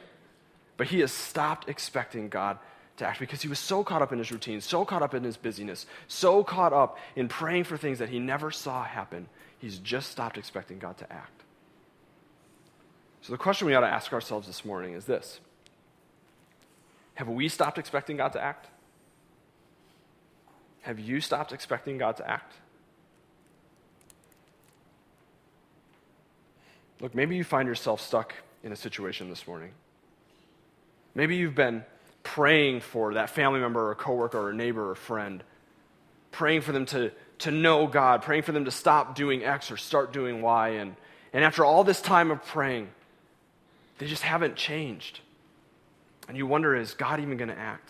But 0.76 0.88
he 0.88 1.00
has 1.02 1.12
stopped 1.12 1.70
expecting 1.70 2.30
God 2.30 2.58
to 2.98 3.06
act 3.06 3.20
because 3.20 3.42
he 3.42 3.48
was 3.48 3.60
so 3.60 3.84
caught 3.84 4.02
up 4.02 4.12
in 4.12 4.18
his 4.20 4.32
routine, 4.32 4.60
so 4.62 4.84
caught 4.84 5.04
up 5.04 5.14
in 5.14 5.24
his 5.24 5.38
busyness, 5.38 5.86
so 6.08 6.44
caught 6.44 6.74
up 6.74 6.98
in 7.16 7.28
praying 7.28 7.64
for 7.64 7.78
things 7.78 8.00
that 8.00 8.10
he 8.10 8.20
never 8.20 8.50
saw 8.52 8.84
happen. 8.84 9.28
He's 9.60 9.78
just 9.78 10.12
stopped 10.12 10.38
expecting 10.38 10.80
God 10.80 10.98
to 10.98 11.12
act. 11.12 11.37
So 13.28 13.34
the 13.34 13.40
question 13.40 13.68
we 13.68 13.76
ought 13.76 13.82
to 13.82 13.88
ask 13.88 14.14
ourselves 14.14 14.48
this 14.48 14.64
morning 14.64 14.94
is 14.94 15.04
this 15.04 15.42
Have 17.16 17.28
we 17.28 17.50
stopped 17.50 17.78
expecting 17.78 18.16
God 18.16 18.32
to 18.32 18.42
act? 18.42 18.68
Have 20.84 20.98
you 20.98 21.20
stopped 21.20 21.52
expecting 21.52 21.98
God 21.98 22.16
to 22.18 22.30
act? 22.30 22.54
Look, 27.02 27.14
maybe 27.14 27.36
you 27.36 27.44
find 27.44 27.68
yourself 27.68 28.00
stuck 28.00 28.34
in 28.64 28.72
a 28.72 28.78
situation 28.78 29.30
this 29.30 29.46
morning. 29.46 29.72
Maybe 31.14 31.36
you've 31.36 31.54
been 31.54 31.84
praying 32.24 32.80
for 32.80 33.16
that 33.16 33.30
family 33.30 33.60
member 33.60 33.90
or 33.90 33.96
coworker 33.96 34.48
or 34.48 34.54
neighbor 34.54 34.92
or 34.92 34.96
friend, 34.96 35.44
praying 36.32 36.62
for 36.62 36.72
them 36.72 36.86
to, 36.86 37.12
to 37.40 37.52
know 37.52 37.88
God, 37.88 38.22
praying 38.22 38.44
for 38.44 38.54
them 38.54 38.64
to 38.64 38.72
stop 38.72 39.16
doing 39.16 39.44
X 39.44 39.70
or 39.70 39.76
start 39.76 40.14
doing 40.14 40.42
Y. 40.42 40.70
And, 40.70 40.96
and 41.34 41.44
after 41.44 41.66
all 41.66 41.84
this 41.84 42.00
time 42.00 42.32
of 42.32 42.42
praying, 42.46 42.88
they 43.98 44.06
just 44.08 44.24
haven't 44.24 44.56
changed. 44.56 45.20
And 46.28 46.38
you 46.38 46.46
wonder, 46.46 46.76
is 46.76 46.94
God 46.94 47.20
even 47.20 47.38
going 47.38 47.50
to 47.50 47.58
act? 47.58 47.90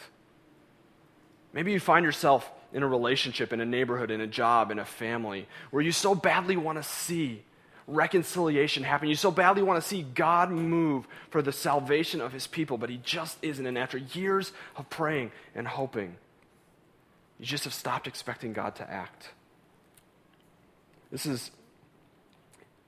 Maybe 1.53 1.71
you 1.71 1.79
find 1.79 2.05
yourself 2.05 2.49
in 2.73 2.83
a 2.83 2.87
relationship, 2.87 3.53
in 3.53 3.61
a 3.61 3.65
neighborhood, 3.65 4.11
in 4.11 4.21
a 4.21 4.27
job, 4.27 4.71
in 4.71 4.79
a 4.79 4.85
family, 4.85 5.47
where 5.71 5.81
you 5.81 5.91
so 5.91 6.13
badly 6.13 6.57
want 6.57 6.77
to 6.77 6.83
see 6.83 7.43
reconciliation 7.87 8.83
happen. 8.83 9.07
You 9.07 9.15
so 9.15 9.31
badly 9.31 9.63
want 9.63 9.81
to 9.81 9.87
see 9.87 10.03
God 10.03 10.51
move 10.51 11.07
for 11.29 11.41
the 11.41 11.53
salvation 11.53 12.19
of 12.21 12.33
his 12.33 12.45
people, 12.45 12.77
but 12.77 12.89
he 12.89 12.97
just 12.97 13.37
isn't. 13.41 13.65
And 13.65 13.77
after 13.77 13.97
years 13.97 14.51
of 14.75 14.89
praying 14.89 15.31
and 15.55 15.67
hoping, 15.67 16.17
you 17.39 17.45
just 17.45 17.63
have 17.63 17.73
stopped 17.73 18.07
expecting 18.07 18.53
God 18.53 18.75
to 18.75 18.89
act. 18.89 19.29
This 21.11 21.25
is 21.25 21.51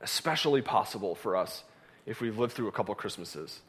especially 0.02 0.62
possible 0.62 1.16
for 1.16 1.36
us 1.36 1.64
if 2.10 2.20
we've 2.22 2.40
lived 2.40 2.54
through 2.54 2.68
a 2.68 2.72
couple 2.72 2.94
Christmases. 2.96 3.60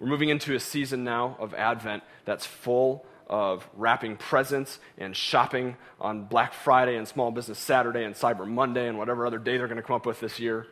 We're 0.00 0.08
moving 0.08 0.30
into 0.30 0.54
a 0.54 0.60
season 0.60 1.04
now 1.04 1.36
of 1.38 1.52
Advent 1.52 2.02
that's 2.24 2.46
full 2.46 3.04
of 3.28 3.68
wrapping 3.76 4.16
presents 4.16 4.78
and 4.96 5.14
shopping 5.14 5.76
on 6.00 6.24
Black 6.24 6.54
Friday 6.54 6.96
and 6.96 7.06
Small 7.06 7.30
Business 7.30 7.58
Saturday 7.58 8.04
and 8.04 8.14
Cyber 8.14 8.48
Monday 8.48 8.88
and 8.88 8.96
whatever 8.96 9.26
other 9.26 9.38
day 9.38 9.58
they're 9.58 9.66
going 9.66 9.76
to 9.76 9.82
come 9.82 9.96
up 9.96 10.06
with 10.06 10.20
this 10.20 10.40
year. 10.40 10.66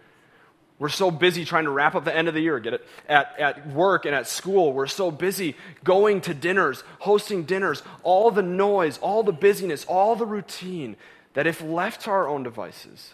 We're 0.78 0.88
so 0.88 1.10
busy 1.10 1.44
trying 1.44 1.64
to 1.64 1.70
wrap 1.70 1.94
up 1.94 2.04
the 2.04 2.16
end 2.16 2.28
of 2.28 2.34
the 2.34 2.40
year, 2.40 2.58
get 2.58 2.74
it? 2.74 2.86
At, 3.06 3.38
at 3.38 3.68
work 3.68 4.06
and 4.06 4.14
at 4.14 4.26
school, 4.26 4.72
we're 4.72 4.86
so 4.86 5.10
busy 5.10 5.56
going 5.84 6.22
to 6.22 6.32
dinners, 6.32 6.84
hosting 7.00 7.44
dinners, 7.44 7.82
all 8.02 8.30
the 8.30 8.42
noise, 8.42 8.96
all 8.98 9.22
the 9.22 9.32
busyness, 9.32 9.84
all 9.84 10.16
the 10.16 10.26
routine, 10.26 10.96
that 11.34 11.46
if 11.46 11.62
left 11.62 12.02
to 12.02 12.10
our 12.10 12.28
own 12.28 12.42
devices, 12.42 13.12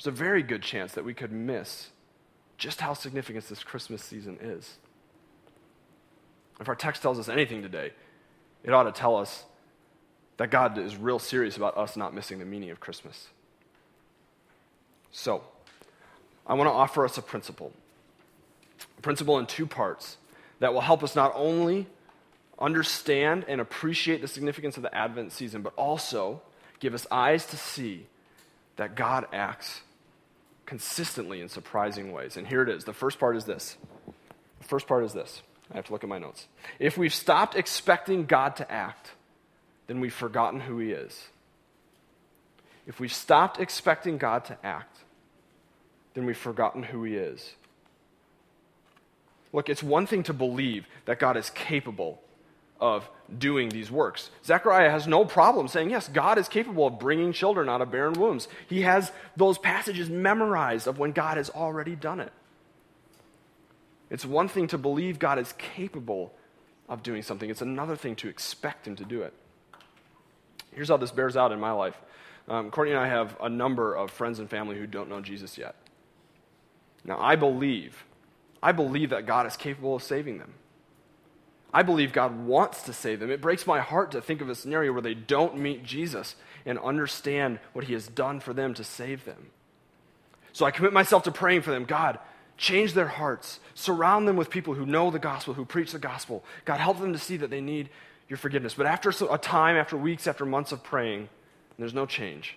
there's 0.00 0.14
a 0.14 0.16
very 0.16 0.42
good 0.42 0.62
chance 0.62 0.94
that 0.94 1.04
we 1.04 1.12
could 1.12 1.30
miss 1.30 1.90
just 2.56 2.80
how 2.80 2.94
significant 2.94 3.46
this 3.50 3.62
Christmas 3.62 4.02
season 4.02 4.38
is. 4.40 4.78
If 6.58 6.70
our 6.70 6.74
text 6.74 7.02
tells 7.02 7.18
us 7.18 7.28
anything 7.28 7.60
today, 7.60 7.92
it 8.64 8.72
ought 8.72 8.84
to 8.84 8.92
tell 8.92 9.14
us 9.16 9.44
that 10.38 10.50
God 10.50 10.78
is 10.78 10.96
real 10.96 11.18
serious 11.18 11.58
about 11.58 11.76
us 11.76 11.98
not 11.98 12.14
missing 12.14 12.38
the 12.38 12.46
meaning 12.46 12.70
of 12.70 12.80
Christmas. 12.80 13.28
So, 15.12 15.42
I 16.46 16.54
want 16.54 16.68
to 16.68 16.72
offer 16.72 17.04
us 17.04 17.18
a 17.18 17.22
principle. 17.22 17.70
A 18.96 19.02
principle 19.02 19.38
in 19.38 19.44
two 19.44 19.66
parts 19.66 20.16
that 20.60 20.72
will 20.72 20.80
help 20.80 21.02
us 21.02 21.14
not 21.14 21.32
only 21.34 21.86
understand 22.58 23.44
and 23.48 23.60
appreciate 23.60 24.22
the 24.22 24.28
significance 24.28 24.78
of 24.78 24.82
the 24.82 24.94
Advent 24.94 25.32
season, 25.32 25.60
but 25.60 25.74
also 25.76 26.40
give 26.78 26.94
us 26.94 27.06
eyes 27.10 27.44
to 27.46 27.58
see 27.58 28.06
that 28.76 28.94
God 28.94 29.26
acts 29.30 29.82
consistently 30.70 31.40
in 31.40 31.48
surprising 31.48 32.12
ways. 32.12 32.36
And 32.36 32.46
here 32.46 32.62
it 32.62 32.68
is. 32.68 32.84
The 32.84 32.92
first 32.92 33.18
part 33.18 33.36
is 33.36 33.44
this. 33.44 33.76
The 34.60 34.68
first 34.68 34.86
part 34.86 35.02
is 35.02 35.12
this. 35.12 35.42
I 35.72 35.74
have 35.74 35.86
to 35.86 35.92
look 35.92 36.04
at 36.04 36.08
my 36.08 36.20
notes. 36.20 36.46
If 36.78 36.96
we've 36.96 37.12
stopped 37.12 37.56
expecting 37.56 38.24
God 38.24 38.54
to 38.54 38.70
act, 38.70 39.10
then 39.88 39.98
we've 39.98 40.14
forgotten 40.14 40.60
who 40.60 40.78
He 40.78 40.92
is. 40.92 41.26
If 42.86 43.00
we've 43.00 43.12
stopped 43.12 43.58
expecting 43.58 44.16
God 44.16 44.44
to 44.44 44.64
act, 44.64 44.96
then 46.14 46.24
we've 46.24 46.38
forgotten 46.38 46.84
who 46.84 47.02
He 47.02 47.16
is. 47.16 47.54
Look, 49.52 49.68
it's 49.68 49.82
one 49.82 50.06
thing 50.06 50.22
to 50.22 50.32
believe 50.32 50.86
that 51.06 51.18
God 51.18 51.36
is 51.36 51.50
capable 51.50 52.22
of 52.80 53.08
doing 53.38 53.68
these 53.68 53.90
works. 53.90 54.30
Zechariah 54.44 54.90
has 54.90 55.06
no 55.06 55.24
problem 55.24 55.68
saying, 55.68 55.90
yes, 55.90 56.08
God 56.08 56.38
is 56.38 56.48
capable 56.48 56.86
of 56.86 56.98
bringing 56.98 57.32
children 57.32 57.68
out 57.68 57.80
of 57.80 57.90
barren 57.90 58.14
wombs. 58.14 58.48
He 58.68 58.82
has 58.82 59.12
those 59.36 59.58
passages 59.58 60.08
memorized 60.08 60.86
of 60.86 60.98
when 60.98 61.12
God 61.12 61.36
has 61.36 61.50
already 61.50 61.94
done 61.94 62.20
it. 62.20 62.32
It's 64.10 64.24
one 64.24 64.48
thing 64.48 64.66
to 64.68 64.78
believe 64.78 65.18
God 65.18 65.38
is 65.38 65.52
capable 65.52 66.34
of 66.88 67.04
doing 67.04 67.22
something, 67.22 67.48
it's 67.48 67.62
another 67.62 67.94
thing 67.94 68.16
to 68.16 68.28
expect 68.28 68.86
Him 68.88 68.96
to 68.96 69.04
do 69.04 69.22
it. 69.22 69.32
Here's 70.72 70.88
how 70.88 70.96
this 70.96 71.12
bears 71.12 71.36
out 71.36 71.52
in 71.52 71.60
my 71.60 71.70
life 71.70 71.94
um, 72.48 72.70
Courtney 72.72 72.92
and 72.92 73.00
I 73.00 73.06
have 73.06 73.36
a 73.40 73.48
number 73.48 73.94
of 73.94 74.10
friends 74.10 74.40
and 74.40 74.50
family 74.50 74.76
who 74.76 74.86
don't 74.86 75.08
know 75.08 75.20
Jesus 75.20 75.56
yet. 75.56 75.76
Now, 77.04 77.20
I 77.20 77.36
believe, 77.36 78.04
I 78.62 78.72
believe 78.72 79.10
that 79.10 79.24
God 79.24 79.46
is 79.46 79.56
capable 79.56 79.94
of 79.94 80.02
saving 80.02 80.38
them. 80.38 80.54
I 81.72 81.82
believe 81.82 82.12
God 82.12 82.44
wants 82.46 82.82
to 82.82 82.92
save 82.92 83.20
them. 83.20 83.30
It 83.30 83.40
breaks 83.40 83.66
my 83.66 83.80
heart 83.80 84.10
to 84.12 84.20
think 84.20 84.40
of 84.40 84.48
a 84.48 84.54
scenario 84.54 84.92
where 84.92 85.02
they 85.02 85.14
don't 85.14 85.58
meet 85.58 85.84
Jesus 85.84 86.34
and 86.66 86.78
understand 86.78 87.60
what 87.72 87.84
he 87.84 87.92
has 87.92 88.08
done 88.08 88.40
for 88.40 88.52
them 88.52 88.74
to 88.74 88.84
save 88.84 89.24
them. 89.24 89.50
So 90.52 90.66
I 90.66 90.72
commit 90.72 90.92
myself 90.92 91.22
to 91.24 91.30
praying 91.30 91.62
for 91.62 91.70
them. 91.70 91.84
God, 91.84 92.18
change 92.56 92.94
their 92.94 93.06
hearts. 93.06 93.60
Surround 93.74 94.26
them 94.26 94.36
with 94.36 94.50
people 94.50 94.74
who 94.74 94.84
know 94.84 95.10
the 95.10 95.18
gospel, 95.18 95.54
who 95.54 95.64
preach 95.64 95.92
the 95.92 95.98
gospel. 95.98 96.44
God, 96.64 96.80
help 96.80 96.98
them 96.98 97.12
to 97.12 97.18
see 97.18 97.36
that 97.36 97.50
they 97.50 97.60
need 97.60 97.88
your 98.28 98.36
forgiveness. 98.36 98.74
But 98.74 98.86
after 98.86 99.12
a 99.30 99.38
time, 99.38 99.76
after 99.76 99.96
weeks, 99.96 100.26
after 100.26 100.44
months 100.44 100.72
of 100.72 100.82
praying, 100.82 101.28
there's 101.78 101.94
no 101.94 102.04
change. 102.04 102.56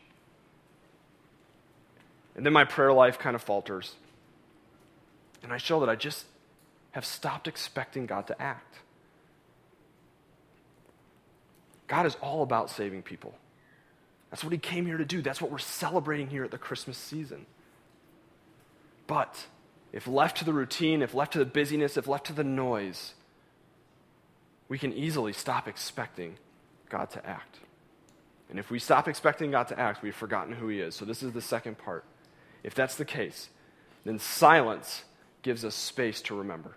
And 2.36 2.46
then 2.46 2.54
my 2.54 2.66
prayer 2.66 2.92
life 2.92 3.20
kind 3.20 3.36
of 3.36 3.44
falters. 3.44 3.96
And 5.44 5.54
I 5.54 5.58
show 5.58 5.80
that 5.82 5.90
I 5.90 5.96
just 5.96 6.26
have 6.92 7.06
stopped 7.06 7.48
expecting 7.48 8.06
God 8.06 8.28
to 8.28 8.42
act. 8.42 8.78
God 11.94 12.08
is 12.08 12.18
all 12.22 12.42
about 12.42 12.72
saving 12.72 13.04
people. 13.04 13.36
That's 14.32 14.44
what 14.44 14.52
he 14.52 14.58
came 14.58 14.88
here 14.88 14.98
to 14.98 15.06
do. 15.06 15.22
That's 15.22 15.40
what 15.40 15.52
we're 15.52 15.60
celebrating 15.60 16.28
here 16.28 16.44
at 16.44 16.50
the 16.50 16.58
Christmas 16.58 16.98
season. 16.98 17.46
But 19.06 19.46
if 19.92 20.08
left 20.08 20.38
to 20.38 20.44
the 20.44 20.54
routine, 20.54 21.04
if 21.04 21.14
left 21.14 21.34
to 21.34 21.38
the 21.38 21.46
busyness, 21.46 21.96
if 21.96 22.08
left 22.08 22.26
to 22.26 22.34
the 22.34 22.44
noise, 22.44 23.14
we 24.70 24.80
can 24.80 24.92
easily 24.92 25.34
stop 25.34 25.68
expecting 25.68 26.38
God 26.90 27.12
to 27.12 27.24
act. 27.30 27.60
And 28.50 28.58
if 28.58 28.72
we 28.72 28.80
stop 28.80 29.08
expecting 29.08 29.52
God 29.52 29.68
to 29.68 29.80
act, 29.80 30.02
we've 30.02 30.16
forgotten 30.16 30.54
who 30.56 30.70
he 30.70 30.80
is. 30.80 30.96
So 30.96 31.06
this 31.06 31.22
is 31.22 31.34
the 31.34 31.42
second 31.42 31.78
part. 31.78 32.06
If 32.64 32.74
that's 32.74 32.96
the 32.96 33.06
case, 33.06 33.50
then 34.04 34.18
silence 34.18 35.04
gives 35.44 35.64
us 35.64 35.76
space 35.76 36.24
to 36.24 36.36
remember. 36.36 36.76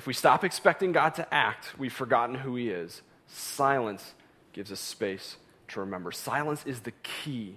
If 0.00 0.06
we 0.06 0.14
stop 0.14 0.44
expecting 0.44 0.92
God 0.92 1.16
to 1.16 1.34
act, 1.34 1.78
we've 1.78 1.92
forgotten 1.92 2.34
who 2.34 2.56
He 2.56 2.70
is. 2.70 3.02
Silence 3.26 4.14
gives 4.54 4.72
us 4.72 4.80
space 4.80 5.36
to 5.68 5.80
remember. 5.80 6.10
Silence 6.10 6.64
is 6.64 6.80
the 6.80 6.94
key 7.02 7.56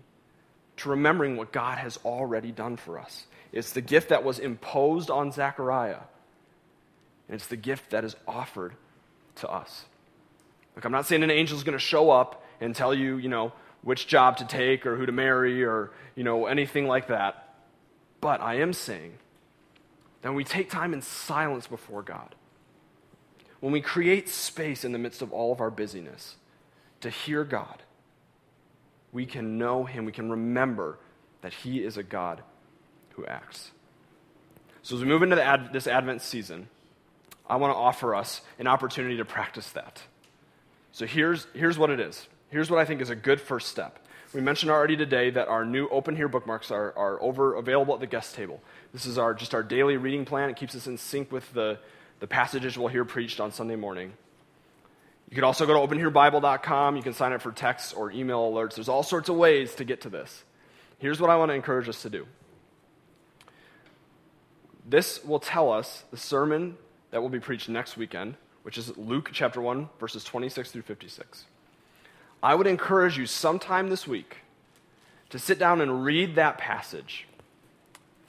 to 0.76 0.90
remembering 0.90 1.38
what 1.38 1.54
God 1.54 1.78
has 1.78 1.98
already 2.04 2.52
done 2.52 2.76
for 2.76 3.00
us. 3.00 3.28
It's 3.54 3.72
the 3.72 3.80
gift 3.80 4.10
that 4.10 4.26
was 4.26 4.40
imposed 4.40 5.10
on 5.10 5.32
Zechariah, 5.32 6.02
and 7.30 7.36
it's 7.36 7.48
the 7.48 7.56
gift 7.56 7.92
that 7.92 8.04
is 8.04 8.14
offered 8.28 8.74
to 9.36 9.50
us. 9.50 9.86
Look, 10.76 10.84
I'm 10.84 10.92
not 10.92 11.06
saying 11.06 11.24
an 11.24 11.32
angel 11.32 11.56
is 11.56 11.64
going 11.64 11.78
to 11.78 11.80
show 11.80 12.12
up 12.12 12.44
and 12.60 12.76
tell 12.76 12.94
you, 12.94 13.16
you 13.16 13.30
know, 13.30 13.54
which 13.84 14.06
job 14.06 14.36
to 14.40 14.46
take 14.46 14.86
or 14.86 14.98
who 14.98 15.06
to 15.06 15.14
marry 15.14 15.64
or, 15.64 15.92
you 16.14 16.26
know, 16.26 16.48
anything 16.48 16.88
like 16.88 17.08
that. 17.08 17.56
But 18.20 18.42
I 18.42 18.56
am 18.56 18.74
saying 18.74 19.14
that 20.24 20.34
we 20.34 20.44
take 20.44 20.70
time 20.70 20.94
in 20.94 21.02
silence 21.02 21.68
before 21.68 22.02
God, 22.02 22.34
when 23.60 23.72
we 23.72 23.82
create 23.82 24.28
space 24.28 24.84
in 24.84 24.92
the 24.92 24.98
midst 24.98 25.22
of 25.22 25.32
all 25.32 25.52
of 25.52 25.62
our 25.62 25.70
busyness 25.70 26.38
to 27.02 27.10
hear 27.10 27.44
God, 27.44 27.84
we 29.12 29.26
can 29.26 29.58
know 29.58 29.84
Him, 29.84 30.06
we 30.06 30.12
can 30.12 30.32
remember 30.32 30.98
that 31.42 31.54
He 31.54 31.84
is 31.84 31.98
a 31.98 32.04
God 32.04 32.42
who 33.12 33.26
acts. 33.26 33.72
So, 34.82 34.96
as 34.96 35.02
we 35.02 35.08
move 35.08 35.24
into 35.24 35.42
ad- 35.42 35.72
this 35.72 35.88
Advent 35.88 36.22
season, 36.22 36.68
I 37.48 37.58
want 37.58 37.74
to 37.74 37.78
offer 37.78 38.16
us 38.16 38.42
an 38.58 38.68
opportunity 38.68 39.18
to 39.18 39.26
practice 39.26 39.70
that. 39.72 40.02
So, 40.94 41.06
here's, 41.06 41.48
here's 41.54 41.78
what 41.78 41.90
it 41.90 42.00
is. 42.00 42.28
Here's 42.50 42.72
what 42.72 42.80
I 42.80 42.86
think 42.86 43.02
is 43.02 43.10
a 43.10 43.16
good 43.16 43.42
first 43.42 43.68
step. 43.68 44.00
We 44.34 44.42
mentioned 44.42 44.72
already 44.72 44.98
today 44.98 45.30
that 45.30 45.48
our 45.48 45.64
new 45.64 45.88
Open 45.90 46.16
Here 46.16 46.28
bookmarks 46.28 46.72
are, 46.72 46.92
are 46.98 47.22
over 47.22 47.54
available 47.54 47.94
at 47.94 48.00
the 48.00 48.08
guest 48.08 48.34
table. 48.34 48.62
This 48.92 49.06
is 49.06 49.20
our, 49.20 49.36
just 49.36 49.54
our 49.54 49.62
daily 49.62 49.96
reading 49.98 50.26
plan. 50.26 50.50
It 50.50 50.56
keeps 50.56 50.74
us 50.76 50.88
in 50.88 50.98
sync 50.98 51.32
with 51.32 51.54
the, 51.54 51.78
the 52.20 52.26
passages 52.26 52.76
we'll 52.76 52.88
hear 52.88 53.06
preached 53.06 53.40
on 53.40 53.52
Sunday 53.52 53.76
morning. 53.76 54.14
You 55.30 55.36
can 55.36 55.44
also 55.44 55.68
go 55.68 55.74
to 55.74 55.96
openherebible.com. 55.96 56.96
You 56.96 57.04
can 57.04 57.14
sign 57.14 57.32
up 57.32 57.42
for 57.42 57.52
texts 57.52 57.94
or 57.94 58.12
email 58.12 58.52
alerts. 58.52 58.76
There's 58.76 58.90
all 58.90 59.04
sorts 59.04 59.30
of 59.30 59.36
ways 59.36 59.76
to 59.76 59.84
get 59.84 60.02
to 60.02 60.10
this. 60.10 60.44
Here's 60.98 61.20
what 61.22 61.30
I 61.30 61.36
want 61.36 61.50
to 61.50 61.56
encourage 61.56 61.88
us 61.88 62.02
to 62.02 62.10
do 62.10 62.26
this 64.86 65.24
will 65.24 65.40
tell 65.40 65.72
us 65.72 66.04
the 66.12 66.18
sermon 66.18 66.78
that 67.12 67.22
will 67.22 67.30
be 67.30 67.40
preached 67.40 67.70
next 67.70 67.98
weekend, 67.98 68.36
which 68.64 68.78
is 68.78 68.98
Luke 68.98 69.30
chapter 69.32 69.62
1, 69.62 69.90
verses 70.00 70.24
26 70.24 70.72
through 70.72 70.82
56. 70.82 71.46
I 72.44 72.54
would 72.56 72.68
encourage 72.68 73.18
you 73.18 73.26
sometime 73.26 73.90
this 73.90 74.06
week 74.06 74.40
to 75.30 75.40
sit 75.40 75.58
down 75.58 75.80
and 75.80 76.04
read 76.04 76.36
that 76.36 76.58
passage. 76.58 77.26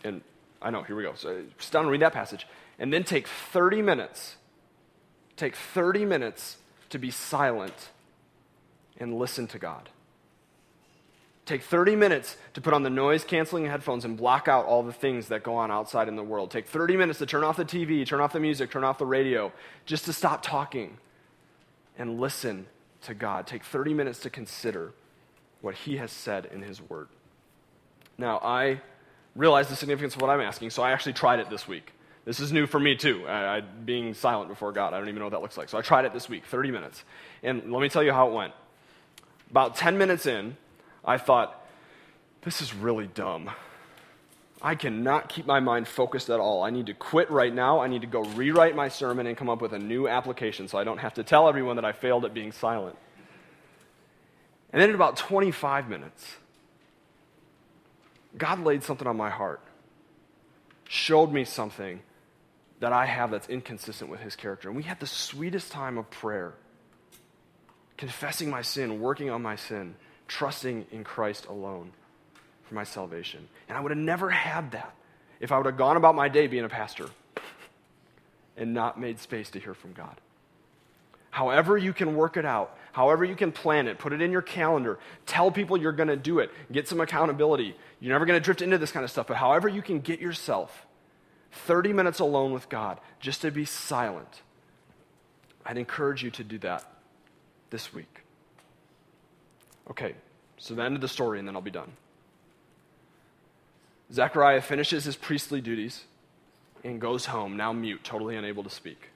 And 0.04 0.22
I 0.62 0.70
know, 0.70 0.84
here 0.84 0.94
we 0.94 1.02
go. 1.02 1.14
So 1.16 1.42
sit 1.58 1.72
down 1.72 1.82
and 1.82 1.90
read 1.90 2.02
that 2.02 2.12
passage. 2.12 2.46
And 2.78 2.92
then 2.92 3.02
take 3.02 3.26
30 3.26 3.82
minutes, 3.82 4.36
take 5.36 5.56
30 5.56 6.04
minutes 6.04 6.58
to 6.90 6.98
be 6.98 7.10
silent 7.10 7.90
and 8.98 9.18
listen 9.18 9.48
to 9.48 9.58
God. 9.58 9.88
Take 11.44 11.62
30 11.62 11.96
minutes 11.96 12.36
to 12.54 12.60
put 12.60 12.72
on 12.72 12.84
the 12.84 12.90
noise 12.90 13.24
canceling 13.24 13.66
headphones 13.66 14.04
and 14.04 14.16
block 14.16 14.46
out 14.46 14.64
all 14.64 14.84
the 14.84 14.92
things 14.92 15.28
that 15.28 15.42
go 15.42 15.56
on 15.56 15.72
outside 15.72 16.06
in 16.06 16.14
the 16.14 16.22
world. 16.22 16.52
Take 16.52 16.68
30 16.68 16.96
minutes 16.96 17.18
to 17.18 17.26
turn 17.26 17.42
off 17.42 17.56
the 17.56 17.64
TV, 17.64 18.06
turn 18.06 18.20
off 18.20 18.32
the 18.32 18.40
music, 18.40 18.70
turn 18.70 18.84
off 18.84 18.96
the 18.96 19.06
radio, 19.06 19.52
just 19.84 20.04
to 20.06 20.12
stop 20.12 20.42
talking 20.42 20.98
and 21.98 22.20
listen 22.20 22.66
to 23.04 23.14
God. 23.14 23.46
Take 23.46 23.64
30 23.64 23.94
minutes 23.94 24.20
to 24.20 24.30
consider 24.30 24.92
what 25.60 25.74
He 25.74 25.96
has 25.96 26.10
said 26.10 26.46
in 26.52 26.62
His 26.62 26.80
Word. 26.80 27.08
Now, 28.18 28.38
I 28.38 28.80
realize 29.34 29.68
the 29.68 29.76
significance 29.76 30.14
of 30.14 30.20
what 30.20 30.30
I'm 30.30 30.40
asking, 30.40 30.70
so 30.70 30.82
I 30.82 30.92
actually 30.92 31.14
tried 31.14 31.40
it 31.40 31.50
this 31.50 31.66
week. 31.66 31.92
This 32.24 32.40
is 32.40 32.52
new 32.52 32.66
for 32.66 32.80
me, 32.80 32.96
too, 32.96 33.26
I, 33.26 33.56
I, 33.56 33.60
being 33.60 34.14
silent 34.14 34.48
before 34.48 34.72
God. 34.72 34.94
I 34.94 34.98
don't 34.98 35.08
even 35.08 35.18
know 35.18 35.26
what 35.26 35.32
that 35.32 35.42
looks 35.42 35.58
like. 35.58 35.68
So 35.68 35.76
I 35.76 35.82
tried 35.82 36.04
it 36.04 36.12
this 36.12 36.28
week, 36.28 36.46
30 36.46 36.70
minutes. 36.70 37.04
And 37.42 37.70
let 37.70 37.82
me 37.82 37.88
tell 37.88 38.02
you 38.02 38.12
how 38.12 38.28
it 38.28 38.32
went. 38.32 38.54
About 39.50 39.76
10 39.76 39.98
minutes 39.98 40.24
in, 40.24 40.56
I 41.04 41.18
thought, 41.18 41.66
this 42.42 42.62
is 42.62 42.74
really 42.74 43.08
dumb. 43.08 43.50
I 44.62 44.74
cannot 44.74 45.28
keep 45.28 45.46
my 45.46 45.60
mind 45.60 45.88
focused 45.88 46.30
at 46.30 46.40
all. 46.40 46.62
I 46.62 46.70
need 46.70 46.86
to 46.86 46.94
quit 46.94 47.30
right 47.30 47.52
now. 47.52 47.80
I 47.80 47.86
need 47.86 48.00
to 48.02 48.06
go 48.06 48.22
rewrite 48.22 48.74
my 48.74 48.88
sermon 48.88 49.26
and 49.26 49.36
come 49.36 49.50
up 49.50 49.60
with 49.60 49.72
a 49.72 49.78
new 49.78 50.08
application 50.08 50.68
so 50.68 50.78
I 50.78 50.84
don't 50.84 50.98
have 50.98 51.14
to 51.14 51.22
tell 51.22 51.48
everyone 51.48 51.76
that 51.76 51.84
I 51.84 51.92
failed 51.92 52.24
at 52.24 52.32
being 52.32 52.52
silent. 52.52 52.96
And 54.72 54.80
then 54.80 54.88
in 54.88 54.94
about 54.94 55.16
25 55.16 55.88
minutes, 55.88 56.36
God 58.36 58.60
laid 58.60 58.82
something 58.82 59.06
on 59.06 59.16
my 59.16 59.30
heart, 59.30 59.60
showed 60.88 61.32
me 61.32 61.44
something 61.44 62.00
that 62.80 62.92
I 62.92 63.06
have 63.06 63.30
that's 63.30 63.48
inconsistent 63.48 64.10
with 64.10 64.20
his 64.20 64.34
character. 64.34 64.68
And 64.68 64.76
we 64.76 64.82
had 64.82 64.98
the 64.98 65.06
sweetest 65.06 65.70
time 65.70 65.98
of 65.98 66.10
prayer, 66.10 66.54
confessing 67.96 68.50
my 68.50 68.62
sin, 68.62 69.00
working 69.00 69.30
on 69.30 69.42
my 69.42 69.56
sin, 69.56 69.94
trusting 70.26 70.86
in 70.90 71.04
Christ 71.04 71.46
alone 71.46 71.92
for 72.64 72.74
my 72.74 72.84
salvation. 72.84 73.48
And 73.68 73.76
I 73.76 73.80
would 73.80 73.90
have 73.90 73.98
never 73.98 74.30
had 74.30 74.72
that 74.72 74.94
if 75.40 75.52
I 75.52 75.56
would 75.56 75.66
have 75.66 75.76
gone 75.76 75.96
about 75.96 76.14
my 76.14 76.28
day 76.28 76.46
being 76.46 76.64
a 76.64 76.68
pastor 76.68 77.08
and 78.56 78.72
not 78.72 78.98
made 78.98 79.18
space 79.18 79.50
to 79.50 79.60
hear 79.60 79.74
from 79.74 79.92
God. 79.92 80.20
However, 81.30 81.76
you 81.76 81.92
can 81.92 82.14
work 82.14 82.36
it 82.36 82.44
out, 82.44 82.78
however, 82.92 83.24
you 83.24 83.34
can 83.34 83.50
plan 83.50 83.88
it, 83.88 83.98
put 83.98 84.12
it 84.12 84.22
in 84.22 84.30
your 84.30 84.40
calendar, 84.40 85.00
tell 85.26 85.50
people 85.50 85.76
you're 85.76 85.90
going 85.90 86.08
to 86.08 86.16
do 86.16 86.38
it, 86.38 86.52
get 86.70 86.86
some 86.86 87.00
accountability. 87.00 87.74
You're 87.98 88.12
never 88.12 88.24
going 88.24 88.38
to 88.38 88.44
drift 88.44 88.62
into 88.62 88.78
this 88.78 88.92
kind 88.92 89.02
of 89.02 89.10
stuff, 89.10 89.26
but 89.26 89.36
however, 89.36 89.68
you 89.68 89.82
can 89.82 89.98
get 89.98 90.20
yourself 90.20 90.86
30 91.50 91.92
minutes 91.92 92.20
alone 92.20 92.52
with 92.52 92.68
God 92.68 93.00
just 93.18 93.42
to 93.42 93.50
be 93.50 93.64
silent. 93.64 94.42
I'd 95.66 95.76
encourage 95.76 96.22
you 96.22 96.30
to 96.30 96.44
do 96.44 96.58
that 96.58 96.84
this 97.70 97.92
week. 97.92 98.20
Okay, 99.90 100.14
so 100.56 100.74
the 100.74 100.82
end 100.82 100.94
of 100.94 101.00
the 101.00 101.08
story, 101.08 101.40
and 101.40 101.48
then 101.48 101.56
I'll 101.56 101.62
be 101.62 101.70
done. 101.70 101.92
Zechariah 104.12 104.60
finishes 104.60 105.04
his 105.04 105.16
priestly 105.16 105.60
duties 105.60 106.04
and 106.82 107.00
goes 107.00 107.26
home, 107.26 107.56
now 107.56 107.72
mute, 107.72 108.04
totally 108.04 108.36
unable 108.36 108.62
to 108.62 108.70
speak. 108.70 109.10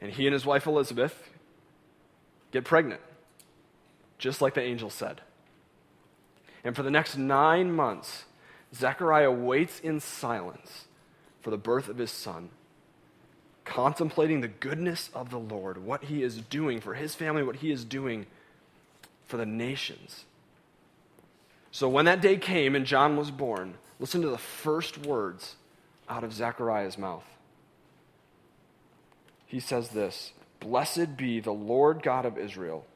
And 0.00 0.12
he 0.12 0.26
and 0.26 0.32
his 0.32 0.46
wife 0.46 0.66
Elizabeth 0.66 1.30
get 2.52 2.64
pregnant, 2.64 3.00
just 4.18 4.40
like 4.40 4.54
the 4.54 4.62
angel 4.62 4.90
said. 4.90 5.20
And 6.62 6.76
for 6.76 6.82
the 6.82 6.90
next 6.90 7.16
nine 7.16 7.72
months, 7.72 8.24
Zechariah 8.74 9.30
waits 9.30 9.80
in 9.80 10.00
silence 10.00 10.86
for 11.40 11.50
the 11.50 11.58
birth 11.58 11.88
of 11.88 11.98
his 11.98 12.10
son, 12.10 12.50
contemplating 13.64 14.40
the 14.40 14.48
goodness 14.48 15.10
of 15.14 15.30
the 15.30 15.38
Lord, 15.38 15.78
what 15.78 16.04
he 16.04 16.22
is 16.22 16.40
doing 16.40 16.80
for 16.80 16.94
his 16.94 17.14
family, 17.14 17.42
what 17.42 17.56
he 17.56 17.70
is 17.70 17.84
doing 17.84 18.26
for 19.26 19.36
the 19.36 19.46
nations. 19.46 20.24
So 21.74 21.88
when 21.88 22.04
that 22.04 22.20
day 22.20 22.36
came 22.36 22.76
and 22.76 22.86
John 22.86 23.16
was 23.16 23.32
born, 23.32 23.74
listen 23.98 24.22
to 24.22 24.28
the 24.28 24.38
first 24.38 24.96
words 24.96 25.56
out 26.08 26.22
of 26.22 26.32
Zechariah's 26.32 26.96
mouth. 26.96 27.24
He 29.44 29.58
says 29.58 29.88
this 29.88 30.30
Blessed 30.60 31.16
be 31.16 31.40
the 31.40 31.50
Lord 31.50 32.00
God 32.00 32.26
of 32.26 32.38
Israel, 32.38 32.86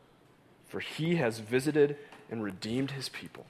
for 0.68 0.78
he 0.78 1.16
has 1.16 1.40
visited 1.40 1.96
and 2.30 2.40
redeemed 2.44 2.92
his 2.92 3.08
people. 3.08 3.46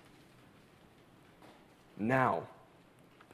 Now, 1.99 2.45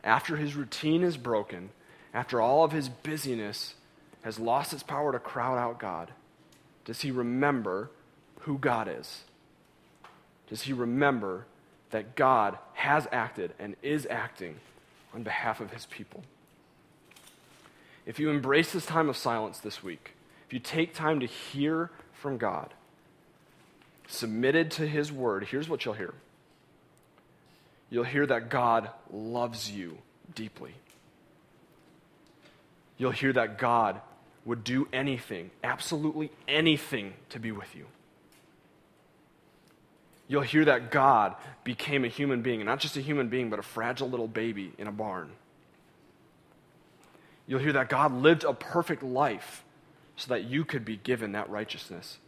after 0.02 0.34
his 0.34 0.56
routine 0.56 1.04
is 1.04 1.16
broken, 1.16 1.70
after 2.12 2.40
all 2.40 2.64
of 2.64 2.72
his 2.72 2.88
busyness, 2.88 3.74
has 4.22 4.40
lost 4.40 4.72
its 4.72 4.82
power 4.82 5.12
to 5.12 5.20
crowd 5.20 5.58
out 5.58 5.78
God? 5.78 6.10
Does 6.84 7.02
he 7.02 7.12
remember 7.12 7.92
who 8.40 8.58
God 8.58 8.88
is? 8.88 9.22
Does 10.48 10.62
he 10.62 10.72
remember 10.72 11.46
that 11.94 12.16
God 12.16 12.58
has 12.72 13.06
acted 13.12 13.52
and 13.60 13.76
is 13.80 14.04
acting 14.10 14.56
on 15.14 15.22
behalf 15.22 15.60
of 15.60 15.70
his 15.70 15.86
people? 15.86 16.24
If 18.04 18.18
you 18.18 18.30
embrace 18.30 18.72
this 18.72 18.84
time 18.84 19.08
of 19.08 19.16
silence 19.16 19.60
this 19.60 19.80
week, 19.80 20.10
if 20.44 20.52
you 20.52 20.58
take 20.58 20.92
time 20.92 21.20
to 21.20 21.26
hear 21.26 21.92
from 22.12 22.36
God, 22.36 22.74
submitted 24.08 24.72
to 24.72 24.88
his 24.88 25.12
word, 25.12 25.44
here's 25.44 25.68
what 25.68 25.84
you'll 25.84 25.94
hear 25.94 26.14
you'll 27.90 28.02
hear 28.02 28.26
that 28.26 28.48
God 28.48 28.90
loves 29.12 29.70
you 29.70 29.98
deeply. 30.34 30.74
You'll 32.98 33.12
hear 33.12 33.32
that 33.34 33.56
God 33.56 34.00
would 34.44 34.64
do 34.64 34.88
anything, 34.92 35.52
absolutely 35.62 36.32
anything, 36.48 37.14
to 37.28 37.38
be 37.38 37.52
with 37.52 37.72
you. 37.76 37.86
You'll 40.26 40.42
hear 40.42 40.64
that 40.64 40.90
God 40.90 41.34
became 41.64 42.04
a 42.04 42.08
human 42.08 42.42
being, 42.42 42.60
and 42.60 42.66
not 42.66 42.80
just 42.80 42.96
a 42.96 43.00
human 43.00 43.28
being, 43.28 43.50
but 43.50 43.58
a 43.58 43.62
fragile 43.62 44.08
little 44.08 44.28
baby 44.28 44.72
in 44.78 44.86
a 44.86 44.92
barn. 44.92 45.30
You'll 47.46 47.60
hear 47.60 47.74
that 47.74 47.88
God 47.90 48.12
lived 48.12 48.44
a 48.44 48.54
perfect 48.54 49.02
life 49.02 49.64
so 50.16 50.28
that 50.28 50.44
you 50.44 50.64
could 50.64 50.84
be 50.84 50.96
given 50.96 51.32
that 51.32 51.50
righteousness. 51.50 52.18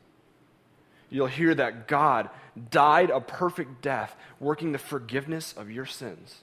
You'll 1.08 1.26
hear 1.26 1.54
that 1.54 1.88
God 1.88 2.28
died 2.70 3.10
a 3.10 3.20
perfect 3.20 3.80
death, 3.80 4.16
working 4.40 4.72
the 4.72 4.78
forgiveness 4.78 5.54
of 5.56 5.70
your 5.70 5.86
sins. 5.86 6.40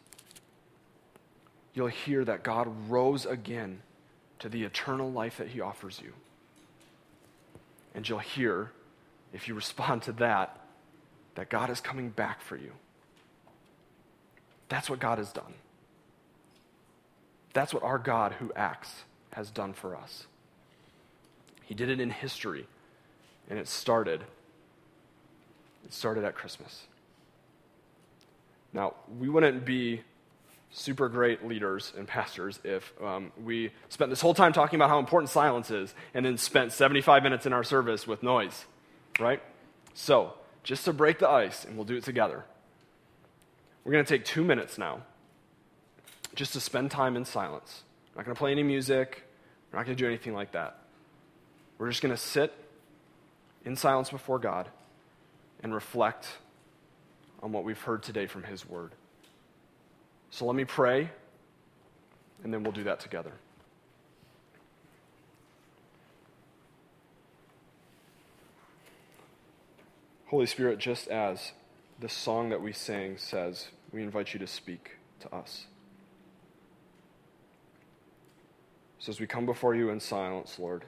You'll 1.73 1.87
hear 1.87 2.23
that 2.25 2.43
God 2.43 2.67
rose 2.89 3.25
again 3.25 3.81
to 4.39 4.49
the 4.49 4.63
eternal 4.63 5.11
life 5.11 5.37
that 5.37 5.49
He 5.49 5.61
offers 5.61 5.99
you. 6.03 6.13
And 7.93 8.07
you'll 8.07 8.19
hear, 8.19 8.71
if 9.33 9.47
you 9.47 9.53
respond 9.55 10.03
to 10.03 10.13
that, 10.13 10.62
that 11.35 11.49
God 11.49 11.69
is 11.69 11.81
coming 11.81 12.09
back 12.09 12.41
for 12.41 12.55
you. 12.55 12.71
That's 14.69 14.89
what 14.89 14.99
God 14.99 15.17
has 15.17 15.31
done. 15.31 15.53
That's 17.53 17.73
what 17.73 17.83
our 17.83 17.99
God 17.99 18.33
who 18.33 18.51
acts 18.55 19.03
has 19.33 19.51
done 19.51 19.73
for 19.73 19.95
us. 19.95 20.25
He 21.63 21.73
did 21.73 21.89
it 21.89 21.99
in 21.99 22.09
history, 22.09 22.65
and 23.49 23.57
it 23.59 23.67
started. 23.67 24.21
It 25.85 25.93
started 25.93 26.23
at 26.23 26.35
Christmas. 26.35 26.87
Now, 28.73 28.95
we 29.19 29.29
wouldn't 29.29 29.65
be 29.65 30.01
super 30.71 31.07
great 31.07 31.47
leaders 31.47 31.93
and 31.95 32.07
pastors 32.07 32.59
if 32.63 32.91
um, 33.01 33.31
we 33.43 33.71
spent 33.89 34.09
this 34.09 34.21
whole 34.21 34.33
time 34.33 34.51
talking 34.51 34.77
about 34.77 34.89
how 34.89 34.97
important 34.97 35.29
silence 35.29 35.69
is 35.69 35.93
and 36.15 36.25
then 36.25 36.37
spent 36.37 36.71
75 36.71 37.21
minutes 37.21 37.45
in 37.45 37.53
our 37.53 37.63
service 37.63 38.07
with 38.07 38.23
noise, 38.23 38.65
right? 39.19 39.41
So, 39.93 40.33
just 40.63 40.85
to 40.85 40.93
break 40.93 41.19
the 41.19 41.29
ice, 41.29 41.65
and 41.65 41.75
we'll 41.75 41.85
do 41.85 41.95
it 41.95 42.03
together, 42.03 42.43
we're 43.83 43.91
going 43.91 44.03
to 44.03 44.09
take 44.09 44.25
two 44.25 44.43
minutes 44.43 44.77
now 44.77 45.03
just 46.35 46.53
to 46.53 46.59
spend 46.59 46.89
time 46.89 47.15
in 47.15 47.25
silence. 47.25 47.83
We're 48.13 48.21
not 48.21 48.25
going 48.25 48.35
to 48.35 48.39
play 48.39 48.51
any 48.51 48.63
music, 48.63 49.23
we're 49.71 49.79
not 49.79 49.85
going 49.85 49.97
to 49.97 50.01
do 50.01 50.07
anything 50.07 50.33
like 50.33 50.53
that. 50.53 50.79
We're 51.77 51.89
just 51.89 52.01
going 52.01 52.15
to 52.15 52.21
sit 52.21 52.53
in 53.65 53.75
silence 53.75 54.09
before 54.09 54.39
God 54.39 54.69
and 55.61 55.73
reflect 55.73 56.27
on 57.41 57.51
what 57.51 57.63
we've 57.63 57.81
heard 57.81 58.03
today 58.03 58.25
from 58.25 58.43
His 58.43 58.67
Word. 58.67 58.91
So 60.29 60.45
let 60.45 60.55
me 60.55 60.65
pray, 60.65 61.09
and 62.43 62.53
then 62.53 62.63
we'll 62.63 62.71
do 62.71 62.85
that 62.85 62.99
together. 62.99 63.33
Holy 70.33 70.47
Spirit, 70.47 70.79
just 70.79 71.09
as 71.09 71.51
the 71.99 72.09
song 72.09 72.49
that 72.49 72.59
we 72.59 72.73
sang 72.73 73.19
says, 73.19 73.67
we 73.91 74.01
invite 74.01 74.33
you 74.33 74.39
to 74.39 74.47
speak 74.47 74.97
to 75.19 75.31
us. 75.31 75.67
So 78.97 79.11
as 79.11 79.19
we 79.19 79.27
come 79.27 79.45
before 79.45 79.75
you 79.75 79.91
in 79.91 79.99
silence, 79.99 80.57
Lord, 80.57 80.85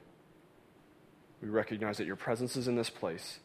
we 1.44 1.50
recognize 1.50 1.98
that 1.98 2.08
your 2.08 2.16
presence 2.16 2.56
is 2.56 2.68
in 2.68 2.76
this 2.76 2.90
place 2.90 3.38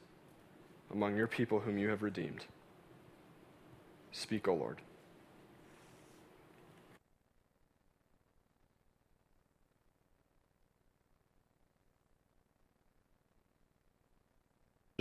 among 0.90 1.18
your 1.18 1.26
people 1.26 1.60
whom 1.60 1.76
you 1.76 1.90
have 1.90 2.02
redeemed. 2.02 2.46
Speak, 4.10 4.48
O 4.48 4.54
Lord. 4.54 4.78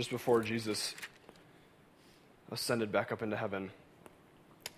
Just 0.00 0.08
before 0.08 0.42
Jesus 0.42 0.94
ascended 2.50 2.90
back 2.90 3.12
up 3.12 3.20
into 3.20 3.36
heaven, 3.36 3.70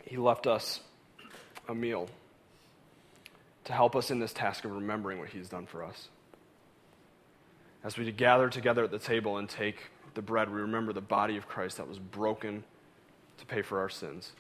he 0.05 0.17
left 0.17 0.49
us 0.49 0.81
a 1.69 1.75
meal 1.77 2.09
to 3.63 3.73
help 3.73 3.95
us 3.95 4.11
in 4.11 4.19
this 4.19 4.33
task 4.33 4.65
of 4.65 4.73
remembering 4.73 5.21
what 5.21 5.29
he's 5.29 5.49
done 5.49 5.67
for 5.67 5.85
us. 5.85 6.09
As 7.85 7.97
we 7.97 8.11
gather 8.11 8.49
together 8.49 8.83
at 8.83 8.91
the 8.91 8.99
table 8.99 9.39
and 9.39 9.49
take 9.49 9.77
the 10.15 10.23
bread, 10.23 10.53
we 10.53 10.61
remember 10.61 10.93
the 10.93 11.01
body 11.01 11.37
of 11.37 11.47
Christ 11.47 11.77
that 11.77 11.87
was 11.87 12.01
broken 12.01 12.65
to 13.39 13.47
pay 13.47 13.63
for 13.63 13.79
our 13.79 13.89
sins. 13.89 14.33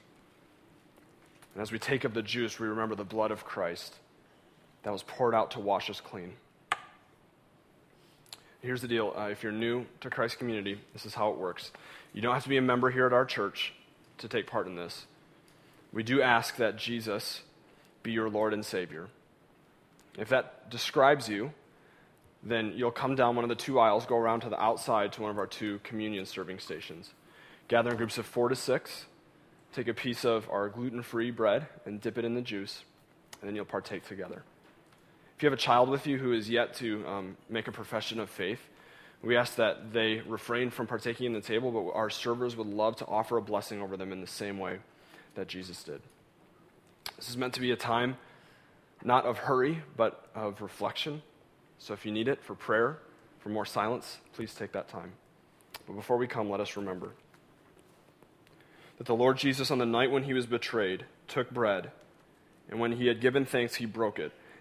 And 1.54 1.62
as 1.62 1.70
we 1.70 1.78
take 1.78 2.04
up 2.04 2.12
the 2.12 2.22
juice, 2.22 2.58
we 2.58 2.66
remember 2.66 2.96
the 2.96 3.04
blood 3.04 3.30
of 3.30 3.44
Christ 3.44 3.94
that 4.82 4.92
was 4.92 5.04
poured 5.04 5.32
out 5.32 5.52
to 5.52 5.60
wash 5.60 5.88
us 5.88 6.00
clean. 6.00 6.32
Here's 8.62 8.80
the 8.80 8.88
deal 8.88 9.12
uh, 9.18 9.26
if 9.26 9.42
you're 9.42 9.50
new 9.50 9.86
to 10.00 10.08
Christ 10.08 10.38
community, 10.38 10.80
this 10.92 11.04
is 11.04 11.14
how 11.14 11.30
it 11.30 11.36
works. 11.36 11.72
You 12.14 12.22
don't 12.22 12.32
have 12.32 12.44
to 12.44 12.48
be 12.48 12.58
a 12.58 12.62
member 12.62 12.90
here 12.90 13.06
at 13.06 13.12
our 13.12 13.24
church 13.24 13.72
to 14.18 14.28
take 14.28 14.46
part 14.46 14.68
in 14.68 14.76
this. 14.76 15.06
We 15.92 16.04
do 16.04 16.22
ask 16.22 16.56
that 16.56 16.76
Jesus 16.76 17.42
be 18.04 18.12
your 18.12 18.30
Lord 18.30 18.54
and 18.54 18.64
Savior. 18.64 19.08
If 20.16 20.28
that 20.28 20.70
describes 20.70 21.28
you, 21.28 21.52
then 22.44 22.72
you'll 22.76 22.92
come 22.92 23.16
down 23.16 23.34
one 23.34 23.44
of 23.44 23.48
the 23.48 23.56
two 23.56 23.80
aisles, 23.80 24.06
go 24.06 24.16
around 24.16 24.40
to 24.40 24.48
the 24.48 24.60
outside 24.62 25.12
to 25.14 25.22
one 25.22 25.30
of 25.32 25.38
our 25.38 25.46
two 25.46 25.80
communion 25.82 26.24
serving 26.24 26.60
stations. 26.60 27.10
Gather 27.66 27.90
in 27.90 27.96
groups 27.96 28.16
of 28.16 28.26
four 28.26 28.48
to 28.48 28.56
six, 28.56 29.06
take 29.72 29.88
a 29.88 29.94
piece 29.94 30.24
of 30.24 30.48
our 30.50 30.68
gluten 30.68 31.02
free 31.02 31.32
bread 31.32 31.66
and 31.84 32.00
dip 32.00 32.16
it 32.16 32.24
in 32.24 32.34
the 32.34 32.40
juice, 32.40 32.84
and 33.40 33.48
then 33.48 33.56
you'll 33.56 33.64
partake 33.64 34.06
together. 34.06 34.44
If 35.42 35.44
you 35.44 35.50
have 35.50 35.58
a 35.58 35.60
child 35.60 35.88
with 35.88 36.06
you 36.06 36.18
who 36.18 36.32
is 36.34 36.48
yet 36.48 36.74
to 36.74 37.04
um, 37.04 37.36
make 37.48 37.66
a 37.66 37.72
profession 37.72 38.20
of 38.20 38.30
faith, 38.30 38.60
we 39.24 39.36
ask 39.36 39.56
that 39.56 39.92
they 39.92 40.20
refrain 40.20 40.70
from 40.70 40.86
partaking 40.86 41.26
in 41.26 41.32
the 41.32 41.40
table, 41.40 41.72
but 41.72 41.98
our 41.98 42.10
servers 42.10 42.54
would 42.54 42.68
love 42.68 42.94
to 42.98 43.06
offer 43.06 43.38
a 43.38 43.42
blessing 43.42 43.82
over 43.82 43.96
them 43.96 44.12
in 44.12 44.20
the 44.20 44.26
same 44.28 44.60
way 44.60 44.78
that 45.34 45.48
Jesus 45.48 45.82
did. 45.82 46.00
This 47.16 47.28
is 47.28 47.36
meant 47.36 47.54
to 47.54 47.60
be 47.60 47.72
a 47.72 47.76
time 47.76 48.18
not 49.02 49.26
of 49.26 49.36
hurry, 49.36 49.82
but 49.96 50.28
of 50.36 50.62
reflection. 50.62 51.22
So 51.80 51.92
if 51.92 52.06
you 52.06 52.12
need 52.12 52.28
it 52.28 52.40
for 52.44 52.54
prayer, 52.54 52.98
for 53.40 53.48
more 53.48 53.66
silence, 53.66 54.18
please 54.34 54.54
take 54.54 54.70
that 54.70 54.88
time. 54.88 55.10
But 55.88 55.94
before 55.94 56.18
we 56.18 56.28
come, 56.28 56.50
let 56.50 56.60
us 56.60 56.76
remember 56.76 57.14
that 58.98 59.08
the 59.08 59.16
Lord 59.16 59.38
Jesus, 59.38 59.72
on 59.72 59.78
the 59.78 59.86
night 59.86 60.12
when 60.12 60.22
he 60.22 60.34
was 60.34 60.46
betrayed, 60.46 61.04
took 61.26 61.50
bread, 61.50 61.90
and 62.70 62.78
when 62.78 62.92
he 62.92 63.08
had 63.08 63.20
given 63.20 63.44
thanks, 63.44 63.74
he 63.74 63.86
broke 63.86 64.20
it 64.20 64.30